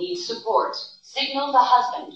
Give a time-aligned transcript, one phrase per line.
[0.00, 0.76] needs support.
[1.02, 2.14] Signal the husband.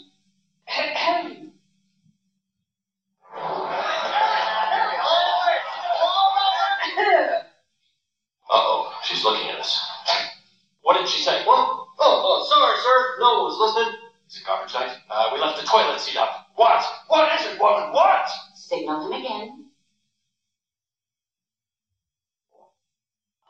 [8.51, 9.81] Uh-oh, she's looking at us.
[10.83, 11.45] What did she say?
[11.45, 11.59] What?
[11.59, 13.21] Oh, oh, sorry, sir.
[13.21, 13.95] No one was listening.
[14.29, 14.91] Is it garbage night?
[15.11, 16.31] Uh, we left the toilet seat up.
[16.57, 16.85] What?
[17.09, 17.93] What is it, woman?
[17.93, 18.29] What?
[18.55, 19.65] Signal him again.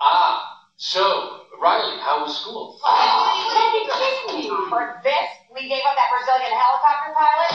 [0.01, 0.43] Ah,
[0.77, 2.79] so, Riley, how was school?
[2.85, 4.69] Let me kiss you.
[4.69, 7.53] For this, we gave up that Brazilian helicopter pilot?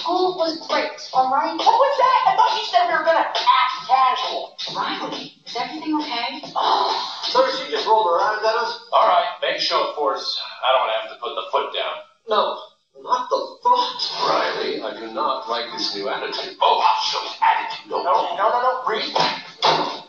[0.00, 1.52] School was great, all right?
[1.52, 2.32] What was that?
[2.32, 4.56] I thought you said we were gonna act casual.
[4.74, 6.40] Riley, is everything okay?
[6.56, 6.96] Oh.
[7.24, 8.88] Sir, she just rolled her eyes at us.
[8.90, 10.40] All right, make show of force.
[10.64, 11.92] I don't have to put the foot down.
[12.26, 12.56] No,
[13.02, 13.98] not the foot.
[14.22, 16.56] Riley, I do not like this new attitude.
[16.62, 17.90] Oh, I'll show you attitude.
[17.90, 19.14] No, no, no, no, breathe.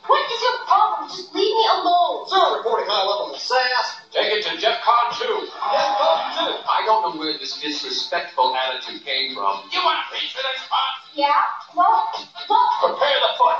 [0.05, 1.09] What is your problem?
[1.09, 2.29] Just leave me alone.
[2.29, 4.05] Sir, reporting high levels of sass.
[4.13, 5.49] Take it to JeffCon 2.
[5.49, 6.53] Yeah, come too.
[6.69, 9.65] I don't know where this disrespectful attitude came from.
[9.73, 10.93] You want a piece of this pot?
[11.17, 11.41] Yeah?
[11.73, 12.69] Well, look.
[12.85, 13.59] Prepare the foot.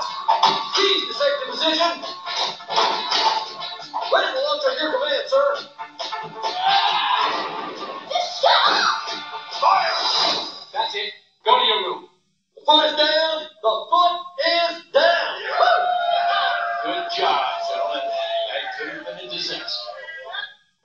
[0.78, 1.92] Keys to safety position.
[4.06, 6.45] Ready to launch at your command, sir.
[10.72, 11.10] That's it.
[11.44, 12.06] Go to your room.
[12.56, 13.38] The foot is down.
[13.62, 14.12] The foot
[14.46, 15.36] is down.
[16.84, 18.02] Good job, gentlemen.
[18.04, 19.90] That could have been a disaster.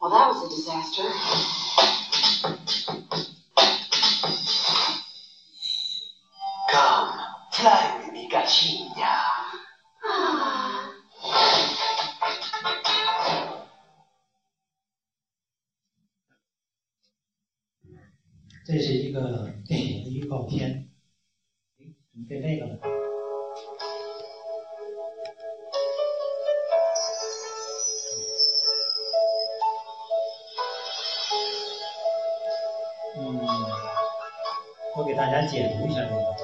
[0.02, 1.04] Well, that was a disaster.
[6.70, 7.20] Come,
[7.54, 9.22] fly with me, gatinha.
[10.06, 10.80] Ah.
[18.64, 20.88] “这是一个电影的预告片。
[21.80, 22.78] 哎，怎么变那个了？
[34.96, 36.16] 我给大家解读一下这个《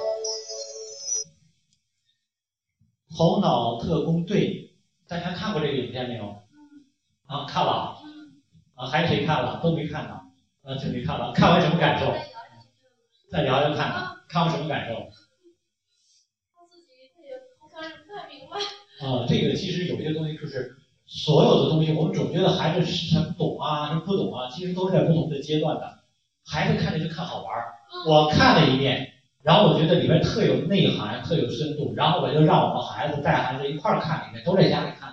[3.16, 4.74] 头脑特工队》，
[5.08, 6.42] 大家看过这个影片没有？
[7.26, 7.96] 啊，看了。
[8.74, 9.60] 啊，还有谁看了？
[9.62, 10.17] 都没看呢。
[10.68, 11.32] 啊，就没看完。
[11.32, 12.14] 看完什么感受？
[13.30, 14.92] 再聊聊看看，看完什么感受？
[16.52, 16.92] 他自己
[17.24, 18.58] 也好像不太明白。
[19.00, 26.00] 啊，这个其实有些东西就是所有的东西，我们总觉得孩子是他懂啊，是不懂啊，其实都是在不同的阶段的。
[26.44, 27.72] 孩子看着就看好玩儿，
[28.06, 29.10] 我看了一遍，
[29.42, 35.08] 然后我觉得里边特有内涵，特有深度，然后我就让我们孩子带孩子一块儿看里面，都在家里看，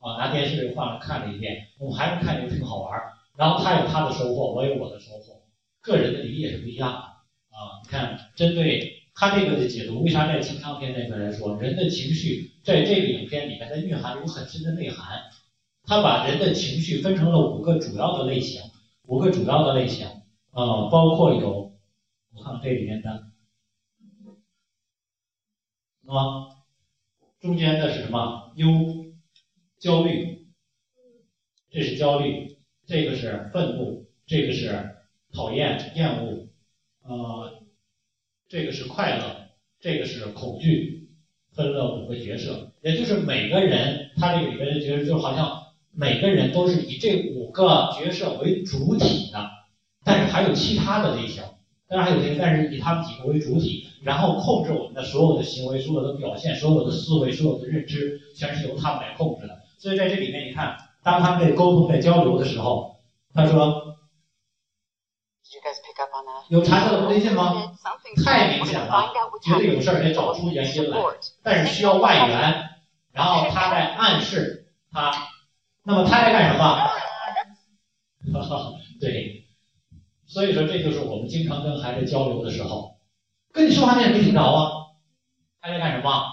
[0.00, 5.42] 啊，拿电视放着看了一遍，我们孩子看着挺好玩儿，然后他有他的收获，我有我的收获，
[5.80, 15.20] 个人的理解是不一样的，啊，你看，针对他这个的解读，为啥在情商片那边来说，人的情绪在这个影片里面它蕴含有很深的内涵，
[15.84, 18.62] 他把人的情绪分成了五个主要的类型，
[19.04, 20.06] 五个主要的类型。
[20.52, 21.74] 啊，包括有，
[22.32, 23.10] 我看这里面的，
[26.06, 26.48] 啊？
[27.38, 28.54] 中间的是什么？
[28.56, 28.70] 忧、
[29.78, 30.46] 焦虑，
[31.70, 32.55] 这是焦虑，
[32.86, 34.90] 这个是愤怒，这个是
[35.32, 36.46] 讨厌、厌恶，
[37.02, 37.62] 呃，
[38.48, 39.48] 这个是快乐，
[39.80, 41.08] 这个是恐惧，
[41.52, 49.50] 分了五个角色，也就是每个人他这里面的角色就好像每个人都是以这五个角色为主体的。
[50.04, 51.42] 但是还有其他的类型，
[51.88, 59.62] 当然还有些，但是以他们几个为主体，然后控制我们的所有的行为、所有的表现、所有的思维、所有的认知，全是由他们来控制的。
[59.78, 60.76] 所以在这里面，你看，
[61.06, 62.96] 当他们在沟通、在交流的时候，
[63.32, 63.96] 他说
[66.50, 67.54] ：“有查到的不对劲吗？
[68.24, 70.98] 太明显了，觉得有事儿得找出原因来，
[71.44, 72.70] 但是需要外援，
[73.12, 75.12] 然后他在暗示他，
[75.84, 76.90] 那么他在干什么？
[79.00, 79.46] 对。”
[80.26, 82.98] 所以说，这就是我们经常跟孩子交流的时候，
[83.52, 84.72] 跟你说话你也没听着啊，
[85.60, 86.24] 他在干什么？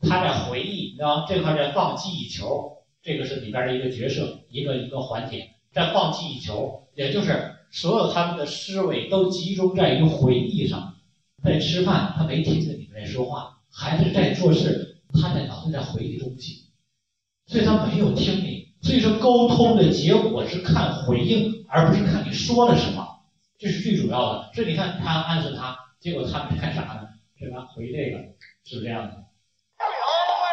[0.00, 10.94] 他在回忆，你知道这块在放记忆球，这个是里边的一个角色，一个一个环节，在放记忆球，也就是所有他们的思维都集中在于回忆上。
[11.42, 16.64] 在吃饭，他没听着你们在说话；孩子在做事，他在脑子在回忆东西，
[17.46, 18.66] 所以他没有听你。
[18.82, 23.06] 所以说，沟通的结果是看回应，而不是看你说了什么。
[23.56, 27.08] 这是最主要的，所以你看他暗示他，结果他们干啥呢？
[27.38, 27.66] 是吧？
[27.74, 28.18] 回这个
[28.64, 29.27] 是不是这样的。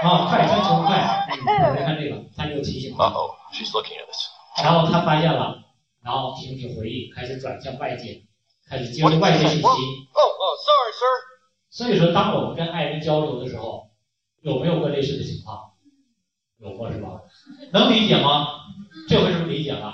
[0.06, 1.26] 啊，快穿求快！
[1.32, 3.06] 嗯，来看这个，他就提醒了。
[3.06, 4.30] Uh-oh, she's looking at us.
[4.64, 5.64] 然后他发现了，
[6.04, 8.22] 然后停止回忆，开始转向外界，
[8.70, 9.64] 开始接受外界信息。
[9.66, 11.06] 哦哦，sorry sir。
[11.72, 13.90] 所以说，当我们跟爱人交流的时候，
[14.42, 15.72] 有没有过类似的情况？
[16.60, 17.22] 有过是吧？
[17.74, 18.48] 能理解吗？
[19.10, 19.88] 这回是不是理解了？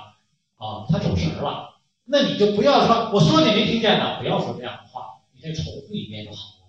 [0.57, 1.69] 啊，他走神儿了。
[2.03, 6.67] 那你就不要说，我说你没听见呢，不要说这样的话，你再重复一遍就好了，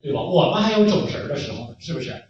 [0.00, 0.22] 对吧？
[0.22, 2.27] 我们还有走神儿的时候呢，是不是？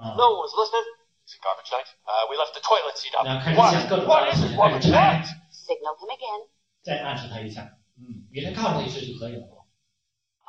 [0.00, 0.88] 啊，No one's listening.
[1.28, 1.86] It's a garbage night.
[2.08, 3.28] Uh, we left the toilet seat up.
[3.54, 3.72] What?
[3.72, 4.48] 想各种各 What is 事 it?
[4.48, 4.72] 情，What?
[4.72, 6.40] 开始拆 What?，Signal him again.
[6.82, 7.68] 再暗示他一下，
[8.00, 9.44] 嗯，你再告诉他一声就可以了。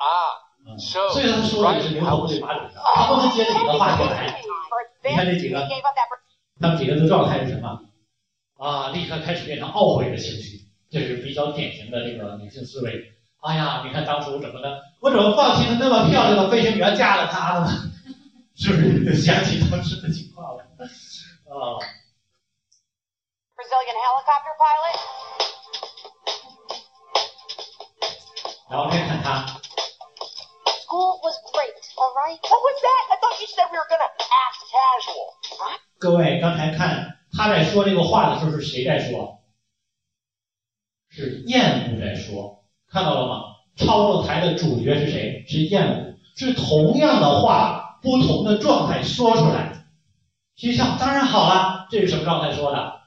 [0.00, 4.40] Ah, 嗯，所以他说的也是牛头不对马嘴的，他不能接着你的话题来。
[5.04, 5.82] 你看这几个 that.
[6.60, 7.80] 他们几个的状态是什么？
[8.56, 13.12] 啊，立刻开始变成懊悔的情绪，这是比较典型的这个女性思维。
[13.42, 17.91] 哎呀，你看当初怎么的，我怎么放弃了那么漂亮的飞行员嫁了他了呢？
[18.54, 20.62] 是不是想起当时的情况了？
[20.62, 21.78] 啊
[23.56, 24.98] ，Brazilian helicopter pilot.
[28.70, 29.46] 然后再看他
[30.86, 32.38] ，School was great, all right?
[32.48, 33.04] What was that?
[33.10, 35.28] I thought you said we were gonna act casual.
[35.98, 39.40] 各位刚才看他在说这个话的时候是谁在说？
[41.10, 43.56] 是燕舞在说，看到了吗？
[43.76, 45.44] 操作台的主角是谁？
[45.46, 49.86] 是燕舞，是同样的话，不同的状态说出来。
[50.54, 53.00] 学校当然好了，这是什么状态说的？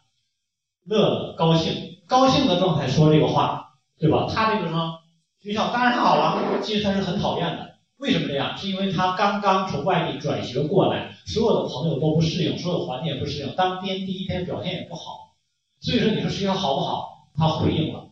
[0.84, 4.28] 乐了，高兴，高兴的状态说这个话，对吧？
[4.28, 5.00] 他这个什么？
[5.40, 7.76] 学校当然好了，其实他是很讨厌的。
[7.98, 8.58] 为什么这样？
[8.58, 15.36] 是因为他刚刚从外地转学过来，所有的朋友都不适应，所有环境也不适应，当天第一天表现也不好，
[15.80, 17.30] 所以说你说学校好不好？
[17.38, 18.10] 他回应了，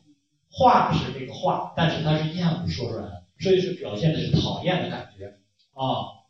[0.51, 5.25] 话是这个话，但是他是厌恶说出来的，所以是表现的是讨厌的感觉
[5.73, 6.22] 啊。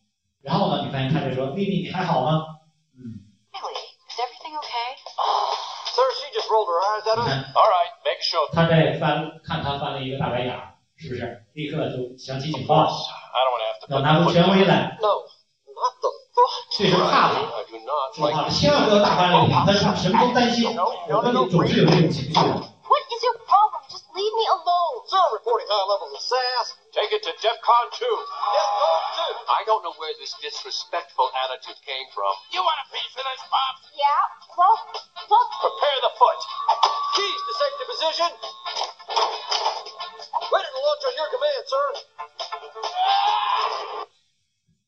[0.44, 2.44] 然后呢，你发现他就说丽丽你还好吗？
[3.00, 3.24] 嗯
[3.56, 3.88] ，Really?
[4.12, 4.90] Is everything okay?
[5.96, 8.44] Sir, she just rolled her eyes at all right, make sure.
[8.52, 11.46] 他在翻看他翻了一个大白眼儿，是不是？
[11.54, 15.24] 立刻就响起警报，I don't 要拿出权威来，No,
[15.66, 16.12] not the.
[16.76, 17.40] 这是怕了。
[18.16, 22.34] 说话 like 千万不要大发雷霆，但是什么都担心，我们总是有这种情绪。
[22.34, 23.82] What is your problem?
[23.88, 25.06] Just leave me alone.
[25.08, 26.74] Sir, reporting high levels of sass.
[26.94, 28.06] Take it to DEFCON 2.
[28.06, 29.34] Yes, go too.
[29.50, 32.30] I don't know where this disrespectful attitude came from.
[32.54, 33.82] You want a piece of this, Pop?
[33.98, 34.22] Yeah?
[34.54, 34.78] Well,
[35.26, 36.40] well, Prepare the foot.
[37.18, 38.30] Keys to safety position.
[40.54, 41.86] Ready to launch on your command, sir.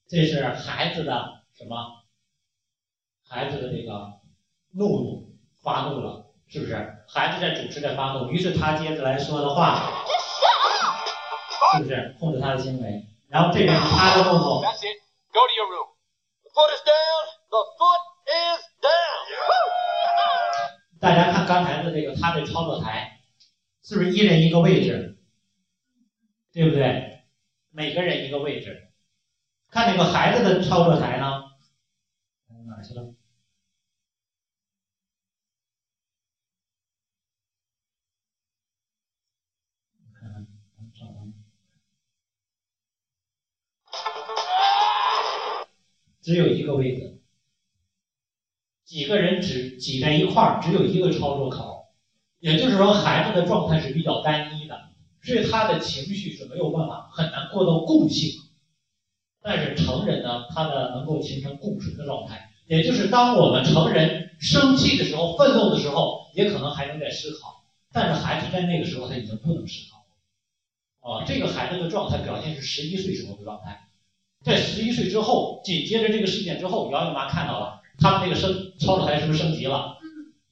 [0.07, 2.05] 这是孩子的什么？
[3.27, 4.21] 孩子的这个
[4.77, 6.75] 怒怒发怒了，是不是？
[7.09, 10.05] 孩子在主持在发怒，于是他接着来说的话，
[11.73, 13.05] 是不是控制他的行为？
[13.27, 14.97] 然后这边是他的动作，That's it.
[15.33, 15.89] Go to your room.
[16.43, 17.25] The foot is down.
[17.49, 19.23] The foot is down.
[21.01, 23.19] 大家看刚才的这个他的操作台，
[23.83, 25.17] 是不是一人一个位置？
[26.53, 27.23] 对不对？
[27.71, 28.89] 每个人一个位置。
[29.69, 31.43] 看那个孩子的操作台呢，
[32.67, 33.13] 哪去了？
[46.25, 47.21] 只有一个位置，
[48.83, 51.85] 几个人只挤在一块儿，只有一个操作口，
[52.39, 54.89] 也就是说，孩子的状态是比较单一的，
[55.21, 58.41] 所以他的情绪是没有办法很难过到共性。
[59.43, 71.19] 但是成人呢，他的能够形成共存的状态，也就是当我们成人生气的时候、愤怒的时候，也可能还能在思考，但是孩子在那个时候他已经不能思考了。
[71.19, 73.84] 啊，这个孩子的状态表现是十一岁时候的状态，
[74.45, 79.97] 在十一岁之后，紧接着这个事件之后，瑶瑶妈看到了，他们那个升操作台是不是升级了？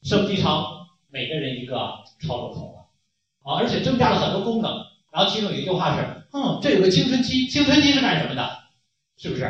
[0.01, 0.65] 升级成
[1.11, 2.87] 每个人一个操作口了，
[3.43, 4.83] 啊，而且增加了很多功能。
[5.11, 6.01] 然后其中有一句话是，
[6.33, 8.63] 嗯，这有个青春期，青春期是干什么的？
[9.15, 9.43] 是不是？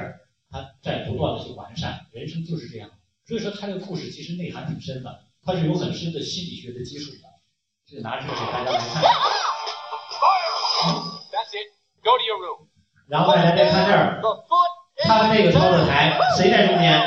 [0.52, 2.90] 他在不断的去完善，人生就是这样。
[3.26, 7.20] 所以说，他这个故事其实内涵挺深的，它是有很深的心理学的基础的。
[7.88, 9.02] 这个拿这个给大家来看，
[11.32, 11.72] That's it.
[12.04, 12.68] Go to your room.
[13.14, 14.20] 然后大家再看这儿，
[15.04, 17.00] 他们这个操作台谁在中间？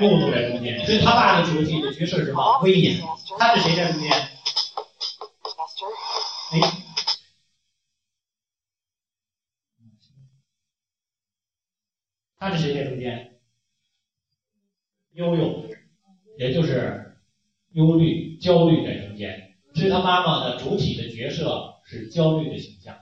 [0.00, 2.60] 木木在中间，所以他爸的主体的角色是什么？
[2.64, 3.00] 威严。
[3.38, 4.10] 他是谁在中间？
[6.50, 6.60] 哎，
[12.40, 13.38] 他是谁在中间？
[15.12, 15.64] 悠悠，
[16.38, 17.20] 也就是
[17.70, 19.54] 忧虑、焦虑在中间。
[19.76, 22.98] 所以他妈妈的主体的角色是焦虑的形象。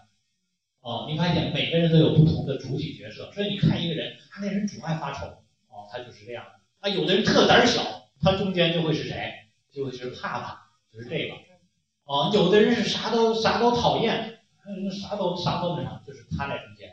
[0.81, 5.27] 哦，你发现每个人都有不同的主体角色，所以你看一个人，他那人总爱发愁，
[5.69, 6.45] 哦，他就是这样。
[6.81, 7.83] 啊，有的人特胆小，
[8.23, 9.33] 他中间就会是谁？
[9.71, 10.59] 就会是怕怕，
[10.93, 11.35] 就是这个。
[12.05, 16.89] 哦，有的人是啥都啥都讨厌，嗯，啥都啥都那啥，就是他在中间。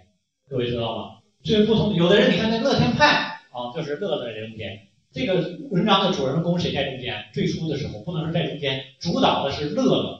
[0.50, 1.20] 各位知道吗？
[1.44, 4.88] 所以不同，有的人你看那乐天派啊、啊，就是乐乐在中间。
[5.13, 7.25] 这个文章的主人公谁在中间？
[7.34, 10.16] 最初的时候不能说在中间，主导的是乐乐，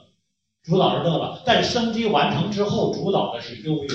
[0.68, 3.88] 主导是乐乐，但升级完成之后，主导的是悠悠。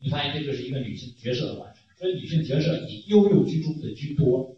[0.00, 4.56] 你发现这就是一个女性角色的完成，所以女性角色以悠悠居中的居多。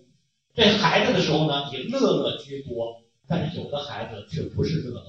[0.54, 5.04] 这孩子的时候呢，以乐乐居多，但是有的孩子却不是乐乐，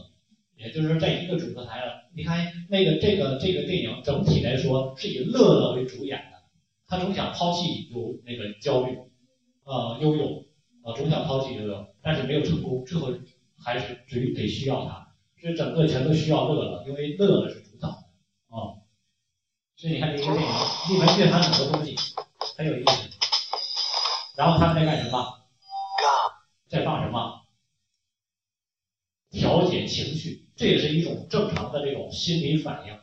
[0.57, 6.37] 也就是说，在一个主歌台上，你看那个这个这个电影整体来说是以乐乐为主演的，
[6.85, 8.97] 他总想抛弃有那个焦虑，
[9.63, 10.43] 呃，悠悠，
[10.83, 13.13] 呃，总想抛弃悠悠，但是没有成功，最后
[13.57, 15.04] 还是只得需要他，
[15.41, 17.95] 所以整个全都需要乐乐，因为乐乐是主导的
[18.49, 18.81] 啊。
[19.75, 20.49] 所以你看这个电影
[20.89, 21.95] 里面蕴含很多东西，
[22.57, 23.09] 很有意思。
[24.37, 25.41] 然后他们在干什么？
[26.67, 27.41] 在放什么？
[29.31, 32.93] 调节情绪，这也是一种正常的这种心理反应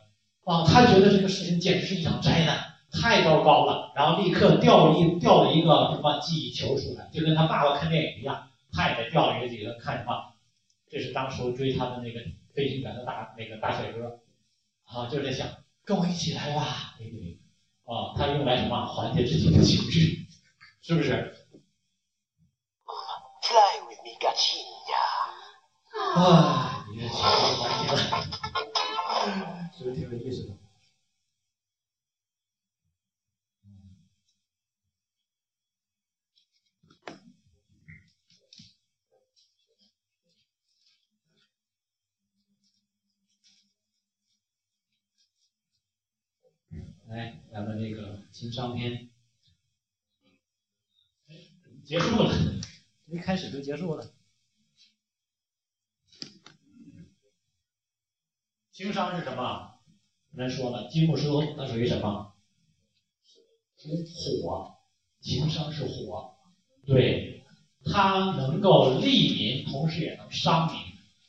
[0.43, 0.65] 啊。
[0.65, 2.59] 他觉得这个事情简直是一场灾难，
[2.91, 10.32] 太糟糕了，然后立刻掉了一掉了一个什么记忆球出来，就跟他爸爸看电影一样，他也在掉了一个这个看什么？
[10.93, 12.19] 这是当初追他的那个
[12.53, 14.19] 飞行员的大那个大帅哥
[14.83, 15.49] 啊，就是在想
[15.83, 17.17] 跟我一起来吧，那个
[17.91, 20.27] 啊，他用来什么缓解自己的情绪，
[20.83, 21.35] 是不是
[23.41, 25.01] ？Fly with me, gatinha.
[26.15, 27.21] 啊，你这情绪
[27.57, 27.97] 缓解了，
[29.75, 30.52] 是不是挺有意思的？
[47.13, 49.11] 来，咱们这个情商篇
[51.85, 52.33] 结束了，
[53.05, 54.11] 一开始就结束了。
[58.71, 59.75] 情商是什么？
[60.35, 62.33] 刚才说了，金木书它属于什么？
[63.77, 63.89] 属
[64.41, 64.73] 火，
[65.21, 66.33] 情商是火，
[66.83, 67.43] 对，
[67.85, 70.81] 它能够利民，同时也能伤民。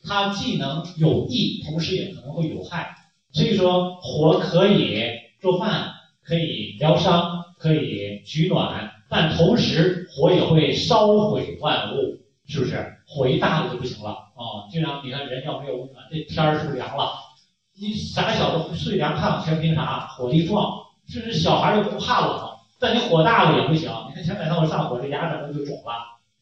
[0.02, 2.96] 它既能有益，同时也可能会有害。
[3.34, 5.92] 所以说，火可以做饭，
[6.24, 12.82] 可以疗伤，可以取暖，但同时火也会烧毁万物，是不是？
[13.06, 14.64] 火一大了就不行了啊！
[14.72, 17.10] 就像你看，人要没有温暖，这天儿是不是凉了？
[17.78, 20.06] 你傻小子睡凉炕全凭啥？
[20.16, 20.72] 火力壮，
[21.06, 22.48] 甚至小孩儿都不怕冷，
[22.80, 23.90] 但你火大了也不行。
[24.08, 25.92] 你看前两天我上火，这牙整个就肿了，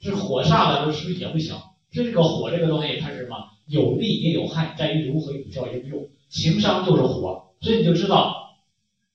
[0.00, 1.56] 这火上来了是不是也不行？
[1.92, 3.36] 所以这个火这个东西它是什么？
[3.66, 6.00] 有利也有害，在于如何有效应用。
[6.28, 8.41] 情商就是火，所以你就知道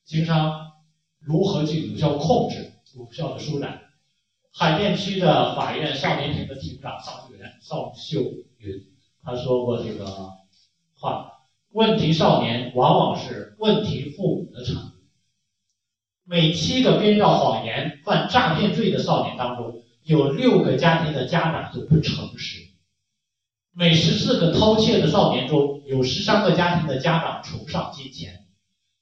[0.07, 0.71] 经商
[1.19, 3.81] 如何去有效控制、有效的舒展。
[4.53, 8.21] 海淀区的法院少年庭的庭长邵秀元邵秀
[8.57, 8.85] 云，
[9.21, 10.05] 他说过这个
[10.95, 11.33] 话。
[11.73, 14.91] 问题少年往往是问题父母的产物。
[16.23, 22.71] 每七个编造谎言、犯诈骗罪的少年当中，有六个家庭的家长就不诚实；
[23.73, 28.46] 每十四个偷窃的少年中，有十三个家庭的家长崇尚金钱；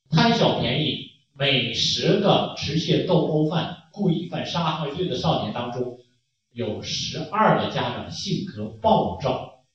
[0.09, 5.99] 贪小便宜，每十个持械斗殴犯、故意犯杀害罪的少年当中，
[6.51, 9.65] 有十二个家长性格暴躁。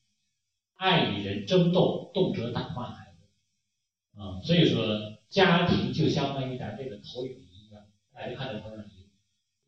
[0.76, 4.82] 爱与人争斗，动辄打骂孩子，啊，所以说
[5.28, 7.82] 家庭就相当于咱这个投影仪一样，
[8.14, 9.10] 大家看这投影仪，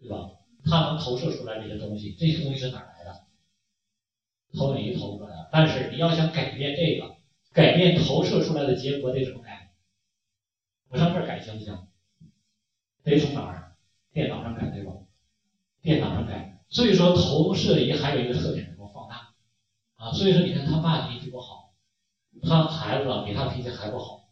[0.00, 0.30] 对吧？
[0.64, 3.26] 它能投射出来这些东西，这些东西是哪来的？
[4.56, 5.50] 投影仪投出来的。
[5.52, 7.16] 但是你要想改变这个，
[7.52, 9.61] 改变投射出来的结果得怎么改？
[10.92, 11.86] 我上这儿改行不行？
[13.02, 13.72] 得从哪儿？
[14.12, 14.92] 电脑上改对吧？
[15.80, 16.60] 电脑上改。
[16.68, 19.32] 所以说投射仪还有一个特点，什么放大。
[19.96, 21.72] 啊，所以说你看他爸脾气不好，
[22.42, 24.28] 他孩子比他脾气还不好，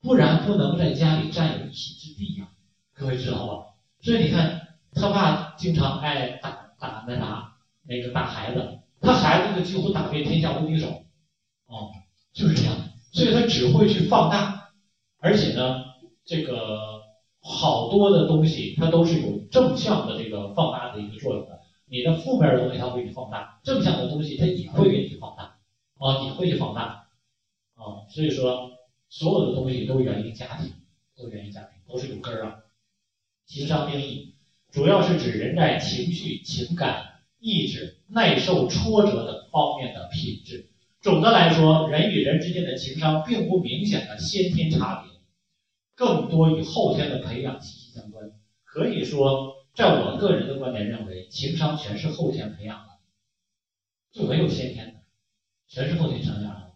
[0.00, 2.48] 不然不能在家里占有一席之地呀、
[2.94, 3.74] 各位知道吧？
[4.00, 10.86] 所以你看他爸经常爱打打那啥那个打孩子，他孩子就几乎打遍天下无敌手，
[11.66, 11.90] 哦，
[12.32, 12.76] 就是这样。
[13.12, 14.59] 所以他只会去放大，
[15.20, 15.84] 而且呢，
[16.24, 17.02] 这个
[17.40, 21.60] 好多的东西它都是有正向的这个放大的一个作用的。
[21.86, 25.56] 你的负面的东西它会给你放大，正向的东西它也会给你放大，
[25.98, 27.08] 啊，也会去放大，
[27.74, 28.70] 啊，所以说
[29.08, 30.72] 所有的东西都源于家庭，
[31.16, 32.56] 都源于家庭，都是有根儿啊。
[33.46, 34.36] 情商定义
[34.70, 37.04] 主要是指人在情绪、情感、
[37.40, 40.70] 意志、耐受挫折等方面的品质。
[41.00, 45.09] 总的来说，人与人之间的情商并不明显的先天差别，
[46.00, 48.24] 更多与后天的培养息息相关。
[48.64, 49.60] 可以说。
[49.72, 52.86] 在我个人的观点认为，情商全是后天培养的，
[54.12, 54.92] 就没有先天的，
[55.68, 56.72] 全是后天成长的。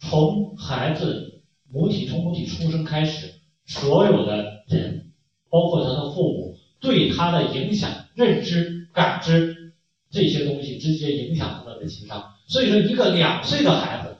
[0.00, 3.32] 从孩子母体从母体出生开始，
[3.64, 5.12] 所有的人，
[5.48, 9.72] 包括他的父母，对他的影响认知、感知
[10.10, 12.34] 这些东西直接影响他的情商。
[12.48, 14.11] 所以说，一个两岁的孩子，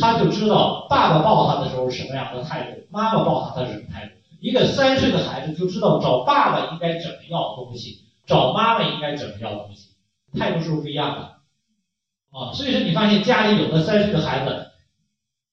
[0.00, 4.12] 他就知道爸爸抱他的时候是什么样的态度，妈妈抱他他是什么态度。
[4.40, 9.90] 一个三岁的孩子就知道找爸爸应该怎么要东西，找妈妈应该怎么要东西，
[10.38, 12.38] 态度是不是不一样的？
[12.38, 14.70] 啊，所以说你发现家里有的三岁的孩子，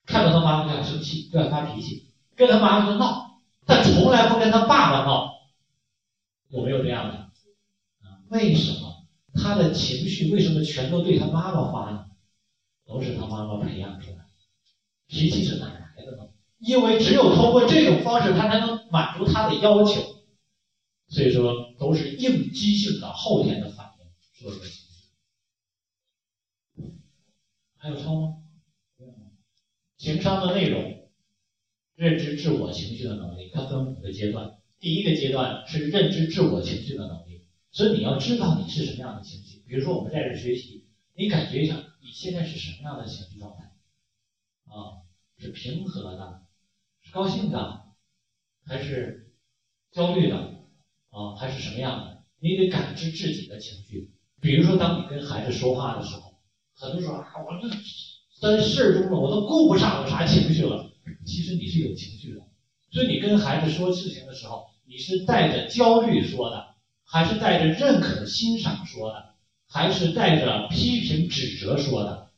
[0.05, 5.35] 看到他妈妈就要生气，就要发脾气，跟他妈妈就闹，但从来不跟他爸爸闹，
[6.49, 7.13] 有没有这样的？
[8.01, 9.05] 啊，为什么
[9.35, 12.05] 他的情绪为什么全都对他妈妈发呢？
[12.87, 14.25] 都是他妈妈培养出来，
[15.11, 16.29] 脾气是哪来的呢？
[16.57, 20.01] 因为只有通过这种方式，他才能满足他的要求，
[21.09, 24.05] 所以说都是应激性的后天的反应，
[24.39, 25.09] 说这个情绪。
[27.75, 28.37] 还有抄吗？
[29.97, 31.09] 情商的内容，
[31.95, 34.57] 认知自我情绪的能力，它分五个阶段。
[34.79, 39.61] 第一个阶段是认知自我情绪的能力，所以你要知道你是什么样的情绪。
[39.67, 43.65] 比如说我们在这学习，你感觉一下你现在是什么样的情绪状态？
[44.65, 45.00] 啊，
[45.41, 46.41] 是平和的，
[47.01, 47.81] 是高兴的，
[48.65, 49.33] 还是
[49.91, 50.37] 焦虑的？
[51.09, 52.23] 啊，还是什么样的？
[52.39, 54.11] 你得感知自己的情绪。
[54.39, 56.31] 比如说，当你跟孩子说话的时候。
[56.73, 57.69] 很多时候啊，我这
[58.39, 60.91] 在事中了，我都顾不上有啥情绪了。
[61.25, 62.41] 其实你是有情绪的，
[62.91, 69.35] 所以你跟孩子说事情的时候，你是带着焦虑说的，还是带着认可、欣赏说的，
[69.67, 72.31] 还是带着批评、指责说的，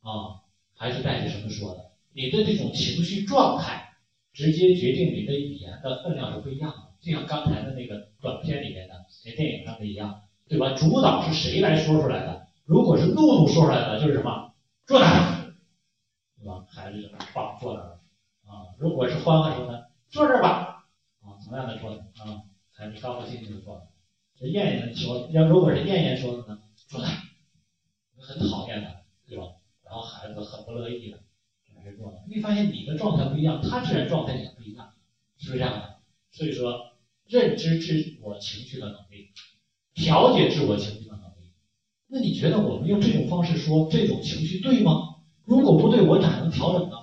[0.00, 0.40] 啊，
[0.74, 1.91] 还是带着什么说的？
[2.12, 3.94] 你的这种情绪状态，
[4.32, 6.92] 直接决定你的语言的分量是不一样的。
[7.00, 10.74] 就像刚才的那个短片里面的，那电影上的一样，对吧？
[10.74, 12.46] 主导是谁来说出来的？
[12.64, 14.54] 如果是怒怒说出来的，就是什么
[14.86, 15.54] 坐那儿，
[16.38, 16.64] 对吧？
[16.68, 17.98] 孩子就棒坐那儿
[18.46, 18.70] 啊。
[18.78, 20.84] 如果是欢欢说呢，坐这儿吧
[21.22, 23.88] 啊，同样的说的啊，孩子高高兴兴的坐。
[24.38, 27.16] 这燕燕说，要如果是燕燕说的呢，坐那儿，
[28.18, 29.44] 很讨厌的，对吧？
[29.84, 31.18] 然后孩子很不乐意的，
[31.76, 32.22] 还是坐那儿。
[32.28, 34.92] 你发现你的状态不一样，他自然状态也不一样，
[35.36, 35.96] 是不是这样的？
[36.30, 36.94] 所以说，
[37.26, 39.28] 认知自我情绪的能力，
[39.94, 41.50] 调节自我情绪的能力。
[42.06, 44.92] 那你觉得我们用这种方式说这种情绪对吗？
[45.44, 46.96] 如果不对，我咋能调整呢？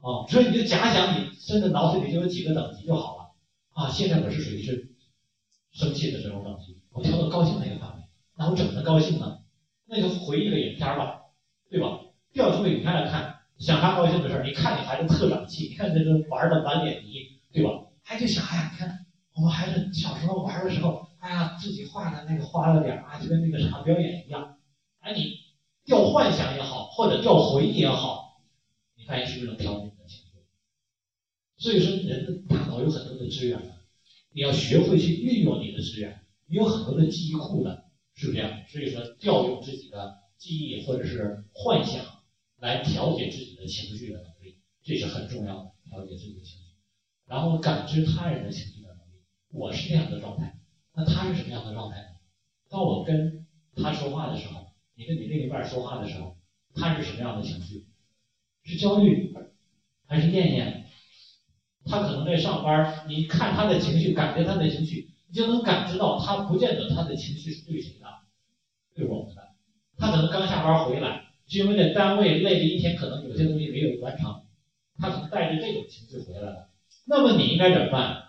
[0.00, 3.32] 啊，所以你就假想你真的脑子里就有几个等级就好了
[3.70, 3.90] 啊。
[3.90, 4.90] 现在我是属于是
[5.72, 8.02] 生气的这种等级，我调到高兴那个范围，
[8.36, 9.38] 那我怎么能高兴呢？
[9.86, 11.20] 那就回忆个影片吧，
[11.70, 12.00] 对吧？
[12.32, 14.44] 调出个影片来看，想啥高兴的事儿？
[14.44, 17.70] 你看你孩子特长气，你看这个玩的满脸泥，对吧？
[18.02, 21.06] 还就想，哎呀，你看我们孩子小时候玩的时候。
[21.18, 24.56] 哎呀，自己画的那个花了点啊，就跟那个啥表演一样。
[25.00, 25.34] 哎，你
[25.84, 28.40] 调幻想也好，或者调回忆也好，
[28.96, 30.38] 你发现是不是能调你的情绪？
[31.56, 33.60] 所以说，人的大脑有很多的资源，
[34.30, 36.20] 你要学会去运用你的资源。
[36.46, 37.82] 你有很多的记忆库的，
[38.14, 38.62] 是不是这样？
[38.68, 42.04] 所以说，调用自己的记忆或者是幻想
[42.58, 46.74] 来调节自己的情绪的能力，这是很重要的，调节自己的情绪。
[47.26, 50.58] 然后感知他人的情绪的能力，我是这样的状态。
[50.94, 52.04] 那他是什么样的状态？
[52.68, 56.36] 当我跟他说话的时候，你跟你另一半说话的时候，
[56.74, 57.86] 他是什么样的情绪？
[58.64, 59.32] 是焦虑
[60.06, 60.86] 还是厌厌？
[61.84, 68.06] 他可能在上班，你看他的情绪，感觉他的情绪，你就能感知到他不见得他的情绪是对谁的，
[68.94, 69.48] 对我们的。
[69.96, 74.42] 他可能刚下班回来，因为在单位累了一天，可能有些东西没有完成，
[74.98, 76.68] 他可能带着这种情绪回来了。
[77.06, 78.24] 那么你应该怎么办？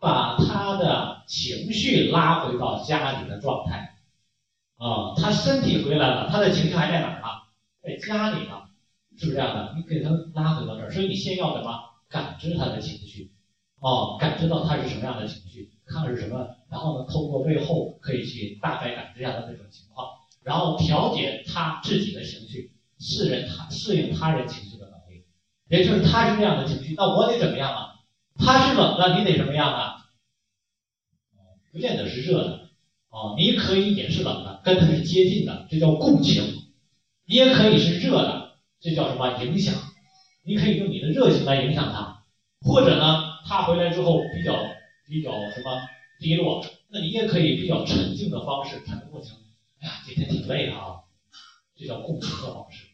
[0.00, 3.96] 把他的情绪拉回到家里的状态，
[4.76, 7.26] 啊，他身体回来了，他的情绪还在哪儿呢？
[7.82, 8.62] 在家里呢，
[9.16, 9.74] 是不是这样的？
[9.76, 11.78] 你给他拉回到这儿，所以你先要什么？
[12.08, 13.30] 感知他的情绪，
[13.78, 20.08] 哦，感知到他是什么样的情绪，看是什么，然后呢，透过背后可以去大概感知一下他那种情况，
[20.44, 25.24] 然后调节他自己的情绪，适人他适应他人情绪的能力，
[25.68, 27.86] 也就是他是这样的情绪，那我得怎么样啊？
[28.36, 29.96] 他是冷的，你得什么样啊？
[31.72, 32.68] 不见得是热的，
[33.10, 36.42] 啊，你可以也是冷的，跟他是接近的，这叫共情；
[37.26, 39.74] 你也可以是热的，这叫什么影响？
[40.42, 42.24] 你可以用你的热情来影响他，
[42.62, 44.56] 或者呢，他回来之后比较
[45.06, 45.80] 比较什么
[46.18, 49.36] 低落，那你也可以比较沉静的方式产生共情。
[49.80, 51.00] 哎呀，今天挺累的啊，
[51.76, 52.86] 这叫共情的方式。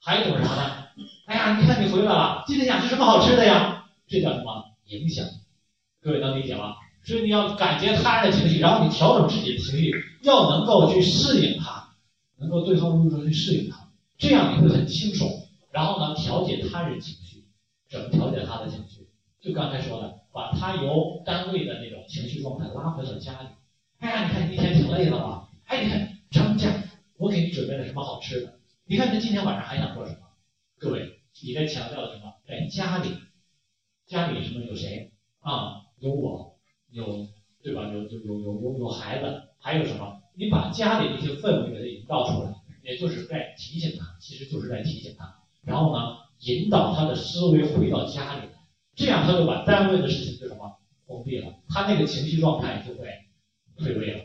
[0.00, 0.84] 还有一种啥呢？
[1.26, 3.86] 哎呀，你看你回来了，今天想吃什么好吃的呀？
[4.06, 5.26] 这叫什么影响？
[6.02, 6.74] 各位能理解吗？
[7.02, 9.90] 所以你要感觉他人的情绪，然后你调整自己的情绪，
[10.22, 11.94] 要能够去适应他，
[12.36, 15.48] 能够对号入座去适应他，这样你会很轻松。
[15.70, 17.44] 然后呢，调节他人情绪，
[17.88, 19.08] 怎么调节他的情绪？
[19.40, 23.48] 就刚才说的，把他由单位的那种情绪状态拉回到家里。
[24.00, 24.28] 哎
[25.04, 25.48] 地方了。
[25.66, 26.82] 哎，你看张家，
[27.16, 28.58] 我给你准备了什么好吃的？
[28.86, 30.18] 你看他今天晚上还想做什么？
[30.78, 32.34] 各位，你在强调什么？
[32.46, 33.10] 在家里，
[34.06, 35.82] 家里什么有谁啊？
[35.98, 36.58] 有我，
[36.90, 37.26] 有
[37.62, 37.88] 对吧？
[37.88, 40.20] 有有有有有有孩子，还有什么？
[40.34, 45.42] 你把家里那些氛围给他营造出来，也就是在提醒他，其实就是在提醒他。
[45.62, 48.48] 然后呢，引导他的思维回到家里，
[48.94, 53.08] 这样他就把单位的事情就什么封闭了，他那个情绪状态就会
[53.78, 54.24] 退位了，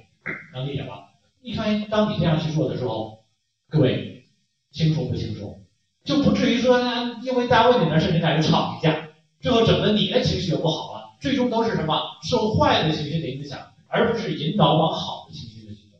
[0.53, 1.08] 能理解吧？
[1.41, 3.23] 你发现当你这样去做的时候，
[3.69, 4.25] 各位
[4.71, 5.57] 清楚不清楚？
[6.03, 6.79] 就不至于说
[7.23, 15.97] 因为单位里面事情两个吵一架，最后整的你的情绪也不好了，最终都是什么受坏的情绪的影响，而不是引导往好的情绪的去走，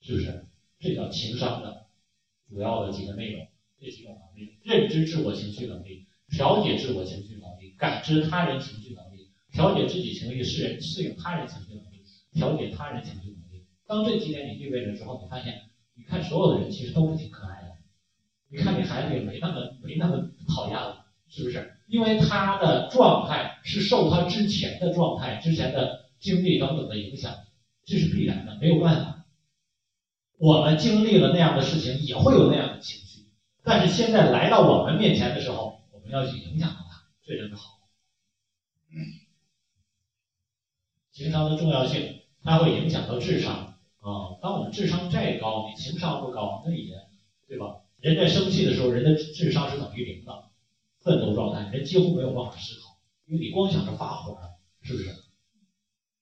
[0.00, 0.46] 是不是？
[0.78, 1.86] 这叫情商的
[2.48, 3.46] 主要的几个内容，
[3.80, 12.02] 这几种能力：认知自我情绪能力、调节自我情绪能力、感知他人情绪能力、调节自己情绪适应适应他人情绪能力、
[12.34, 13.41] 调节他人情绪能力。
[13.92, 17.76] 当这几点你具备了之后，你发现，你看所有的人其实都是挺可爱的。
[18.48, 21.76] 你看你孩子也没那么没那么讨厌了，是不是？
[21.88, 27.34] 因为他的状态是受他之前的状态、之前的经历等等的影响，
[27.84, 29.26] 这是必然的，没有办法。
[30.38, 33.26] 我们经历了那样的事情，也会有那样的情绪，
[33.62, 37.78] 但是现在来到我们面前的时候，我们要去影响到他，这就是好。
[41.10, 43.71] 情商的重要性，它会影响到智商
[44.02, 44.36] 啊。
[44.42, 46.94] 当我们智商再高，你情商不高，那也
[47.48, 47.78] 对吧？
[48.00, 50.32] 人在生气的时候，人的智商是等于零的，
[51.00, 54.36] 奋斗状态，人几乎没有办法思考，因为你光想着发火，
[54.82, 55.10] 是不是？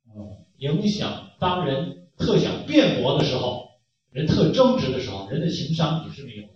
[0.07, 3.71] 嗯，影响当人特想辩驳的时候，
[4.11, 6.55] 人特争执的时候，人的情商也是没有的。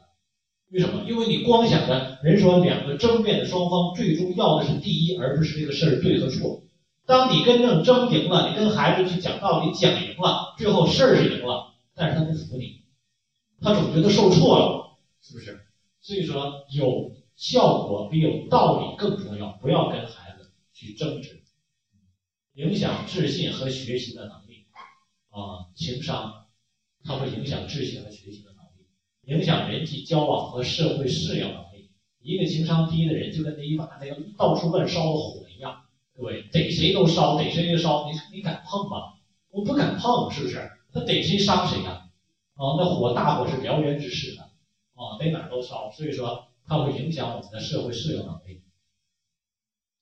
[0.70, 1.04] 为什么？
[1.08, 6.62] 因为你光想着人说两个争辩的双方最终要的是第一，而不是这个事儿对和错。
[7.06, 12.82] 当你跟正争赢了，你跟孩子去讲道理讲赢了，最后事儿是赢了，但是他不服你，
[13.60, 14.84] 他总觉得受挫了。
[15.26, 15.58] 是不是？
[16.02, 19.52] 所以说有效果比有道理更重要。
[19.52, 21.42] 不要跟孩子去争执，
[22.52, 24.66] 影响自信和学习的能力
[25.30, 26.44] 啊，情商，
[27.02, 31.88] 它会影响自信和学习的能力，影响人际交往和社会适应能力。
[32.20, 35.43] 一个情商低的人，就跟那一把那个到处乱烧的火
[36.16, 39.14] 对，逮谁都烧，逮谁都烧，你你敢碰吗？
[39.50, 40.70] 我不敢碰，是不是？
[40.92, 42.08] 他逮谁伤谁呀？
[42.54, 44.42] 啊，那火大火是燎原之势的。
[44.94, 48.62] 啊，逮哪儿都烧，所以说它会影响我们的社会适应能力。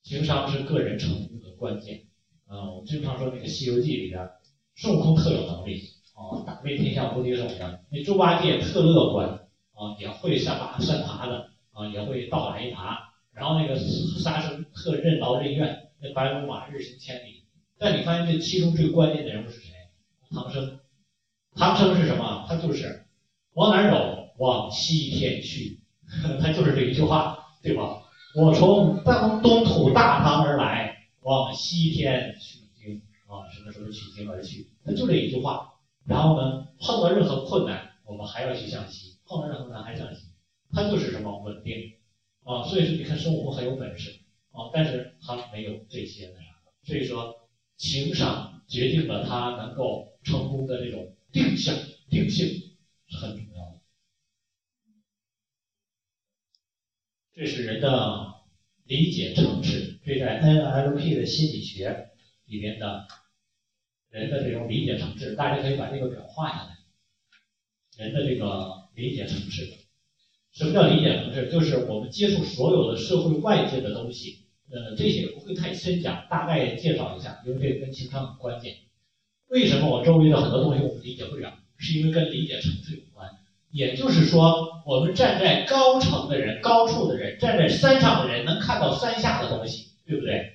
[0.03, 2.03] 情商是个人成功的关键。
[2.47, 4.29] 啊，我们经常说那个《西游记》里边，
[4.75, 7.81] 孙悟空特有能力，啊，打遍天下无敌手的。
[7.91, 12.99] 那猪八戒特乐观，啊，也会山爬山爬的，啊，也会倒打一耙。
[13.33, 17.45] 然后那个沙僧特任劳任怨，那白龙马日行千里。
[17.79, 19.73] 但你发现这其中最关键的人物是谁？
[20.31, 20.81] 唐僧。
[21.55, 22.47] 唐僧是什么？
[22.49, 23.05] 他就是
[23.55, 24.19] 往哪儿走？
[24.39, 25.81] 往西天去，
[26.41, 28.03] 他就是这一句话，对吧？
[28.35, 34.71] 我从当东土大唐而来，往西天取经啊，什么时候取经而去？
[34.85, 35.69] 他就这一句话。
[36.05, 40.23] 然后呢，碰到任何困难，我们还要去向西；碰到任何难还向西。
[40.73, 41.75] 他就是什么稳定
[42.43, 42.65] 啊？
[42.65, 44.22] 所以说，你看孙悟空很有本事
[44.53, 46.53] 啊，但是他没有这些那啥。
[46.85, 51.75] 所以说，情商决定了他能够成功的这种定向
[52.09, 52.47] 定性
[53.09, 53.81] 是很重要的。
[57.35, 58.35] 这是人的
[58.85, 62.11] 理解层次，这在 NLP 的心理学
[62.45, 63.09] 里面的
[64.11, 66.77] 人的这种理解层次，大家可以把这个表画下来。
[67.97, 69.67] 人的这个理解层次，
[70.53, 71.51] 什么叫理解层次？
[71.51, 74.42] 就是我们接触所有的社会外界的东西，
[74.73, 78.75] 呃，这些不会太深讲，大概介绍一下，因为这跟情商很关键。
[79.49, 81.53] 为什么我周围的很多东西我们理解不了？
[81.77, 83.29] 是因为跟理解层次有关。
[83.71, 90.55] 也就是说，我们站在高层的人、高处的人，站在山上的人能看到山下的东西，对不对？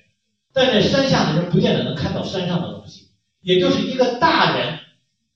[0.52, 3.08] 站在山下的人不见得能看到山上的东西。
[3.40, 4.80] 也就是一个大人，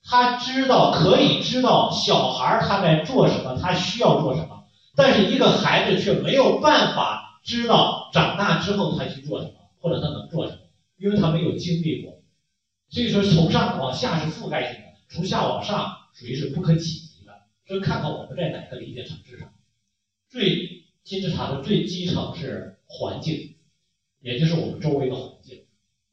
[0.05, 4.64] 他知道可以知道小孩他在做什么，他需要做什么，
[4.97, 10.59] 但是一个孩子却没有办法知道长大之后他去做什么，或者他能做什么，
[10.99, 12.21] 因为他没有经历过。
[12.89, 17.33] 所以说，从上往下是覆盖性的，从下往上属于是不可企及的。
[17.67, 19.51] 就看看我们在哪个理解层次上，
[20.29, 23.55] 最金字塔的最基层是环境，
[24.21, 25.65] 也就是我们周围的环境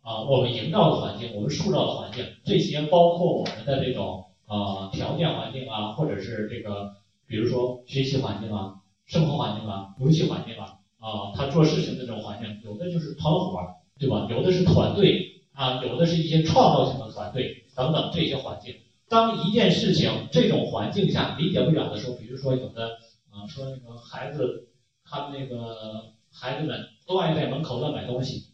[0.01, 6.95] 啊，我们营造的环境，我们塑造的环境，这些包括我们的这种啊条件环境啊，或者是这个，
[7.27, 13.57] 比如说学习环境啊、生活环境啊、游戏环境啊，啊，他做事情的这种环境，有的就是团伙，
[13.97, 14.27] 对吧？
[14.29, 18.75] 有的是团队啊，有的是一些创造性的团队等等这些环境。
[19.07, 22.97] 当一件事情这种环境下理解不了的时候，比如说有的
[23.31, 24.67] 啊、说那个孩子，
[25.05, 28.47] 他们那个孩子们都爱在门口乱买东西，